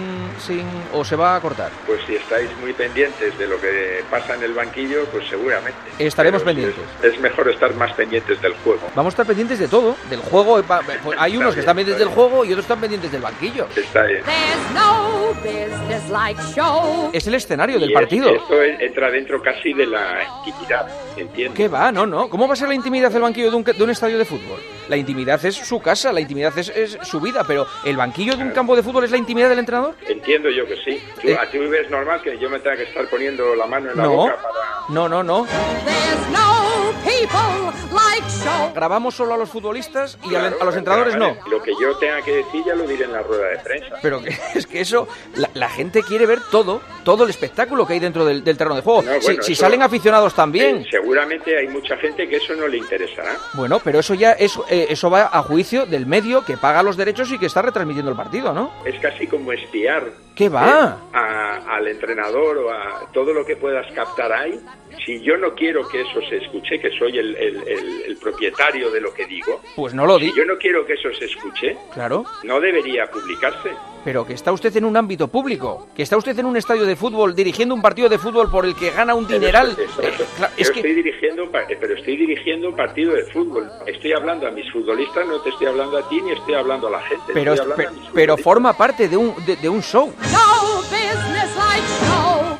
sin 0.45 0.65
o 0.91 1.05
se 1.05 1.15
va 1.15 1.37
a 1.37 1.39
cortar? 1.39 1.71
Pues 1.85 2.01
si 2.05 2.15
estáis 2.15 2.49
muy 2.59 2.73
pendientes 2.73 3.37
de 3.37 3.47
lo 3.47 3.61
que 3.61 4.03
pasa 4.11 4.35
en 4.35 4.43
el 4.43 4.53
banquillo, 4.53 5.05
pues 5.05 5.25
seguramente. 5.29 5.79
Estaremos 5.97 6.41
Pero 6.43 6.53
pendientes. 6.53 6.83
Es, 7.01 7.13
es 7.13 7.19
mejor 7.21 7.47
estar 7.49 7.73
más 7.75 7.93
pendientes 7.93 8.41
del 8.41 8.51
juego. 8.55 8.81
Vamos 8.93 9.11
a 9.11 9.13
estar 9.13 9.25
pendientes 9.25 9.57
de 9.59 9.69
todo, 9.69 9.95
del 10.09 10.19
juego. 10.19 10.61
pa- 10.63 10.81
pues 11.01 11.17
hay 11.17 11.37
unos 11.37 11.53
que 11.53 11.61
están 11.61 11.77
pendientes 11.77 12.05
del 12.05 12.13
juego 12.13 12.43
y 12.43 12.49
otros 12.49 12.65
están 12.65 12.81
pendientes 12.81 13.09
del 13.09 13.21
banquillo. 13.21 13.67
Está 13.73 14.03
bien. 14.03 14.21
There's 14.25 14.71
no 14.73 15.33
business 15.41 16.09
like 16.09 16.41
show. 16.53 17.09
Es 17.13 17.25
el 17.25 17.35
escenario 17.35 17.79
del 17.79 17.93
partido. 17.93 18.31
es- 18.31 18.41
esto 18.41 18.61
en- 18.63 18.81
entra 18.81 19.09
dentro 19.09 19.41
casi 19.41 19.71
de 19.71 19.85
la 19.85 20.23
intimidad, 20.45 20.89
entiendo. 21.15 21.53
¿Qué 21.55 21.69
va? 21.69 21.89
No, 21.93 22.05
no. 22.05 22.27
¿Cómo 22.29 22.49
va 22.49 22.53
a 22.53 22.57
ser 22.57 22.67
la 22.67 22.73
intimidad 22.75 23.11
del 23.11 23.21
banquillo 23.21 23.49
de 23.49 23.55
un, 23.55 23.63
de 23.63 23.81
un 23.81 23.89
estadio 23.91 24.17
de 24.17 24.25
fútbol? 24.25 24.59
La 24.89 24.95
intimidad 24.97 25.43
es 25.45 25.55
su 25.55 25.81
casa, 25.81 26.11
la 26.13 26.21
intimidad 26.21 26.57
es, 26.57 26.69
es 26.69 26.97
su 27.03 27.19
vida, 27.19 27.43
pero 27.45 27.65
¿el 27.85 27.97
banquillo 27.97 28.35
de 28.35 28.43
un 28.43 28.51
campo 28.51 28.75
de 28.75 28.83
fútbol 28.83 29.03
es 29.03 29.11
la 29.11 29.17
intimidad 29.17 29.49
del 29.49 29.59
entrenador? 29.59 29.95
Entiendo 30.07 30.49
yo 30.49 30.65
que 30.65 30.75
sí. 30.83 31.01
¿Tú, 31.21 31.27
Eh. 31.29 31.37
¿A 31.39 31.49
ti 31.49 31.57
ves 31.57 31.89
normal 31.89 32.21
que 32.21 32.37
yo 32.39 32.49
me 32.49 32.59
tenga 32.59 32.77
que 32.77 32.83
estar 32.83 33.07
poniendo 33.09 33.55
la 33.55 33.65
mano 33.67 33.91
en 33.91 33.97
la 33.97 34.03
No, 34.03 34.09
boca 34.11 34.35
para...? 34.35 34.49
no, 34.89 35.07
no, 35.09 35.23
no. 35.23 35.45
There's 35.45 36.29
no 36.31 36.93
people 37.03 37.71
like 37.93 38.23
show. 38.29 38.71
Grabamos 38.73 39.15
solo 39.15 39.33
a 39.33 39.37
los 39.37 39.49
futbolistas 39.49 40.17
y 40.23 40.35
a, 40.35 40.39
Claro, 40.39 40.57
a 40.61 40.65
los 40.65 40.75
entrenadores 40.75 41.17
vale. 41.17 41.37
no. 41.43 41.49
Lo 41.49 41.61
que 41.61 41.71
yo 41.79 41.95
tenga 41.97 42.21
que 42.21 42.37
decir 42.37 42.63
ya 42.65 42.75
lo 42.75 42.85
diré 42.87 43.05
en 43.05 43.13
la 43.13 43.21
rueda 43.21 43.47
de 43.49 43.57
prensa. 43.59 43.95
Pero 44.01 44.21
que, 44.21 44.29
es 44.55 44.65
que 44.67 44.81
eso, 44.81 45.07
la, 45.35 45.49
la 45.53 45.69
gente 45.69 46.03
quiere 46.03 46.25
ver 46.25 46.39
todo, 46.51 46.81
todo 47.03 47.23
el 47.23 47.29
espectáculo 47.29 47.85
que 47.85 47.93
hay 47.93 47.99
dentro 47.99 48.25
del, 48.25 48.43
del 48.43 48.57
terreno 48.57 48.75
de 48.75 48.81
juego. 48.81 49.01
No, 49.03 49.13
si 49.19 49.25
bueno, 49.27 49.43
si 49.43 49.53
eso- 49.53 49.61
salen 49.61 49.81
aficionados 49.81 50.33
también. 50.33 50.77
Eh, 50.77 50.85
seguramente 50.89 51.57
hay 51.57 51.67
mucha 51.67 51.97
gente 51.97 52.27
que 52.27 52.37
eso 52.37 52.53
no 52.55 52.67
le 52.67 52.77
interesará. 52.77 53.35
Bueno, 53.53 53.79
pero 53.83 53.99
eso 53.99 54.13
ya 54.13 54.31
es, 54.33 54.57
eh, 54.69 54.87
eso 54.89 55.09
va 55.09 55.29
a 55.31 55.41
juicio 55.43 55.85
del 55.85 56.05
medio 56.05 56.43
que 56.45 56.57
paga 56.57 56.83
los 56.83 56.97
derechos 56.97 57.31
y 57.31 57.37
que 57.39 57.45
está 57.47 57.56
retransmitiendo 57.61 58.11
el 58.11 58.17
partido, 58.17 58.53
¿no? 58.53 58.71
Es 58.85 58.99
casi 58.99 59.27
como 59.27 59.51
espiar 59.51 60.03
¿Qué 60.35 60.49
va? 60.49 60.67
eh, 60.67 61.15
a- 61.17 61.75
al 61.75 61.87
entrenador 61.87 62.57
o 62.57 62.71
a 62.71 63.11
todo 63.13 63.33
lo 63.33 63.45
que 63.45 63.55
puedas 63.55 63.85
captar 63.93 64.31
ahí. 64.31 64.59
Si 65.05 65.21
yo 65.21 65.37
no 65.37 65.53
quiero 65.55 65.87
que 65.87 66.01
eso 66.01 66.19
se 66.29 66.37
escuche, 66.37 66.79
que 66.79 66.89
soy 66.97 67.17
el, 67.17 67.35
el- 67.35 67.67
el- 67.67 68.01
el 68.07 68.17
propietario 68.17 68.89
de 68.91 68.99
lo 69.01 69.13
que 69.13 69.25
digo, 69.25 69.61
Pues 69.75 69.93
no 69.93 70.05
lo 70.05 70.17
di. 70.17 70.29
si 70.31 70.37
yo 70.37 70.45
no 70.45 70.57
quiero 70.57 70.85
que 70.85 70.93
eso 70.93 71.09
se 71.17 71.25
escuche, 71.25 71.77
Claro. 71.93 72.25
no 72.43 72.59
debería 72.59 73.09
publicarse. 73.09 73.71
Pero 74.03 74.25
que 74.25 74.33
está 74.33 74.51
usted 74.53 74.75
en 74.77 74.85
un 74.85 74.95
ámbito 74.95 75.27
público, 75.27 75.89
que 75.95 76.01
está 76.03 76.15
usted 76.17 76.37
en 76.39 76.45
un 76.45 76.55
estadio 76.55 76.85
de 76.85 76.95
fútbol 76.95 77.35
dirigiendo 77.35 77.75
un 77.75 77.81
partido 77.81 78.07
de 78.07 78.17
fútbol 78.17 78.49
por 78.49 78.65
el 78.65 78.73
que 78.75 78.89
gana 78.91 79.13
un 79.15 79.27
dineral. 79.27 79.71
Eso, 79.77 80.01
eso. 80.01 80.23
cla- 80.37 80.49
Yo 80.55 80.61
es 80.61 80.71
que 80.71 80.79
estoy 80.79 80.93
dirigiendo, 80.93 81.43
un 81.43 81.51
pa- 81.51 81.65
pero 81.67 81.93
estoy 81.93 82.15
dirigiendo 82.15 82.69
un 82.69 82.75
partido 82.75 83.13
de 83.13 83.23
fútbol. 83.25 83.69
Estoy 83.85 84.13
hablando 84.13 84.47
a 84.47 84.51
mis 84.51 84.69
futbolistas, 84.71 85.27
no 85.27 85.41
te 85.41 85.49
estoy 85.49 85.67
hablando 85.67 85.97
a 85.97 86.07
ti 86.07 86.21
ni 86.21 86.31
estoy 86.31 86.53
hablando 86.55 86.87
a 86.87 86.91
la 86.91 87.01
gente. 87.01 87.33
pero, 87.33 87.53
estoy 87.53 87.71
hablando 87.71 87.75
pe- 87.75 87.87
a 87.87 87.91
mis 87.91 87.99
pero 88.13 88.33
futbolistas. 88.37 88.43
forma 88.43 88.73
parte 88.77 89.09
de 89.09 89.17
un, 89.17 89.45
de, 89.45 89.55
de 89.57 89.69
un 89.69 89.81
show. 89.81 90.13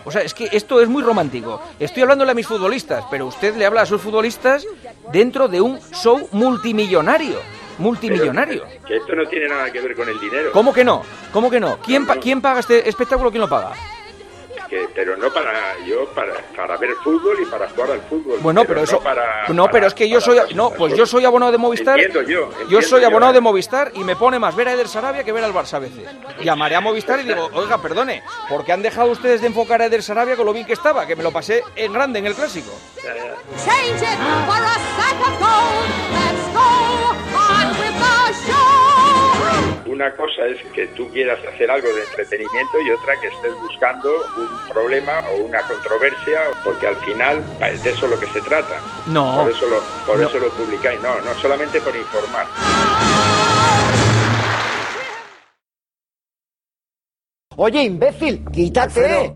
O 0.07 0.11
sea, 0.11 0.21
es 0.21 0.33
que 0.33 0.47
esto 0.51 0.81
es 0.81 0.87
muy 0.87 1.03
romántico. 1.03 1.61
Estoy 1.79 2.03
hablándole 2.03 2.31
a 2.31 2.33
mis 2.33 2.47
futbolistas, 2.47 3.03
pero 3.11 3.25
usted 3.27 3.55
le 3.57 3.65
habla 3.65 3.81
a 3.81 3.85
sus 3.85 4.01
futbolistas 4.01 4.65
dentro 5.11 5.47
de 5.49 5.59
un 5.61 5.79
show 5.91 6.27
multimillonario. 6.31 7.39
Multimillonario. 7.77 8.63
Pero, 8.67 8.85
que 8.85 8.95
esto 8.97 9.15
no 9.15 9.27
tiene 9.27 9.47
nada 9.49 9.71
que 9.71 9.81
ver 9.81 9.95
con 9.95 10.07
el 10.09 10.19
dinero. 10.19 10.51
¿Cómo 10.51 10.73
que 10.73 10.83
no? 10.83 11.03
¿Cómo 11.31 11.49
que 11.51 11.59
no? 11.59 11.77
¿Quién, 11.85 12.07
pa- 12.07 12.15
¿quién 12.15 12.41
paga 12.41 12.61
este 12.61 12.87
espectáculo? 12.89 13.29
¿Quién 13.29 13.41
lo 13.41 13.49
paga? 13.49 13.73
Que- 14.69 14.87
pero 14.93 15.15
no 15.17 15.31
para 15.31 15.51
yo 15.85 16.05
para, 16.13 16.33
para 16.55 16.77
ver 16.77 16.91
fútbol 17.03 17.37
y 17.41 17.45
para 17.45 17.69
jugar 17.69 17.91
al 17.91 18.01
fútbol. 18.01 18.39
Bueno, 18.41 18.63
pero, 18.65 18.75
no 18.79 18.83
eso. 18.83 18.99
para- 18.99 19.47
no, 19.49 19.63
para- 19.63 19.71
pero 19.71 19.87
es 19.87 19.93
que 19.93 20.09
yo 20.09 20.19
soy. 20.19 20.39
No, 20.55 20.71
pues 20.71 20.93
yo 20.95 21.05
soy 21.05 21.23
abonado 21.25 21.51
de 21.51 21.57
Movistar. 21.57 21.99
Entiendo 21.99 22.29
yo, 22.29 22.49
Yo 22.69 22.81
soy 22.81 23.01
yo. 23.01 23.07
abonado 23.07 23.33
de 23.33 23.41
Movistar 23.41 23.91
y 23.95 24.03
me 24.03 24.15
pone 24.15 24.39
más 24.39 24.55
ver 24.55 24.67
a 24.67 24.73
Eder 24.73 24.87
Sarabia 24.87 25.23
que 25.23 25.31
ver 25.31 25.43
al 25.43 25.53
Barça 25.53 25.75
a 25.75 25.79
veces. 25.79 26.05
Llamaré 26.43 26.75
a 26.75 26.81
Movistar 26.81 27.19
y 27.19 27.23
digo, 27.23 27.49
oiga, 27.53 27.81
perdone, 27.81 28.23
¿por 28.49 28.65
qué 28.65 28.73
han 28.73 28.81
dejado 28.81 29.09
ustedes 29.11 29.41
de 29.41 29.47
enfocar 29.47 29.81
a 29.81 29.85
Eder 29.85 30.03
Sarabia 30.03 30.35
con 30.35 30.45
lo 30.45 30.53
bien 30.53 30.65
que 30.65 30.73
estaba? 30.73 31.05
Que 31.05 31.15
me 31.15 31.23
lo 31.23 31.31
pasé 31.31 31.63
en 31.75 31.93
grande 31.93 32.19
en 32.19 32.25
el 32.27 32.35
clásico. 32.35 32.71
Una 39.97 40.15
cosa 40.15 40.45
es 40.45 40.61
que 40.75 40.85
tú 40.89 41.09
quieras 41.09 41.39
hacer 41.51 41.71
algo 41.71 41.87
de 41.91 42.03
entretenimiento 42.03 42.79
y 42.79 42.91
otra 42.91 43.19
que 43.19 43.29
estés 43.29 43.51
buscando 43.59 44.07
un 44.37 44.69
problema 44.71 45.21
o 45.31 45.37
una 45.45 45.59
controversia, 45.61 46.39
porque 46.63 46.85
al 46.85 46.95
final 46.97 47.41
pa- 47.59 47.71
de 47.71 47.89
eso 47.89 48.05
es 48.05 48.11
lo 48.11 48.19
que 48.19 48.27
se 48.27 48.39
trata. 48.41 48.79
No. 49.07 49.41
Por 49.41 49.49
eso 49.51 49.65
lo, 49.65 49.79
por 50.05 50.19
No. 50.19 50.27
eso 50.27 50.37
lo 50.37 50.49
publicáis. 50.51 51.01
No, 51.01 51.19
no 51.21 51.33
solamente 51.41 51.81
por 51.81 51.95
informar. 51.95 52.45
Oye, 57.55 57.81
imbécil, 57.81 58.45
quítate. 58.53 59.35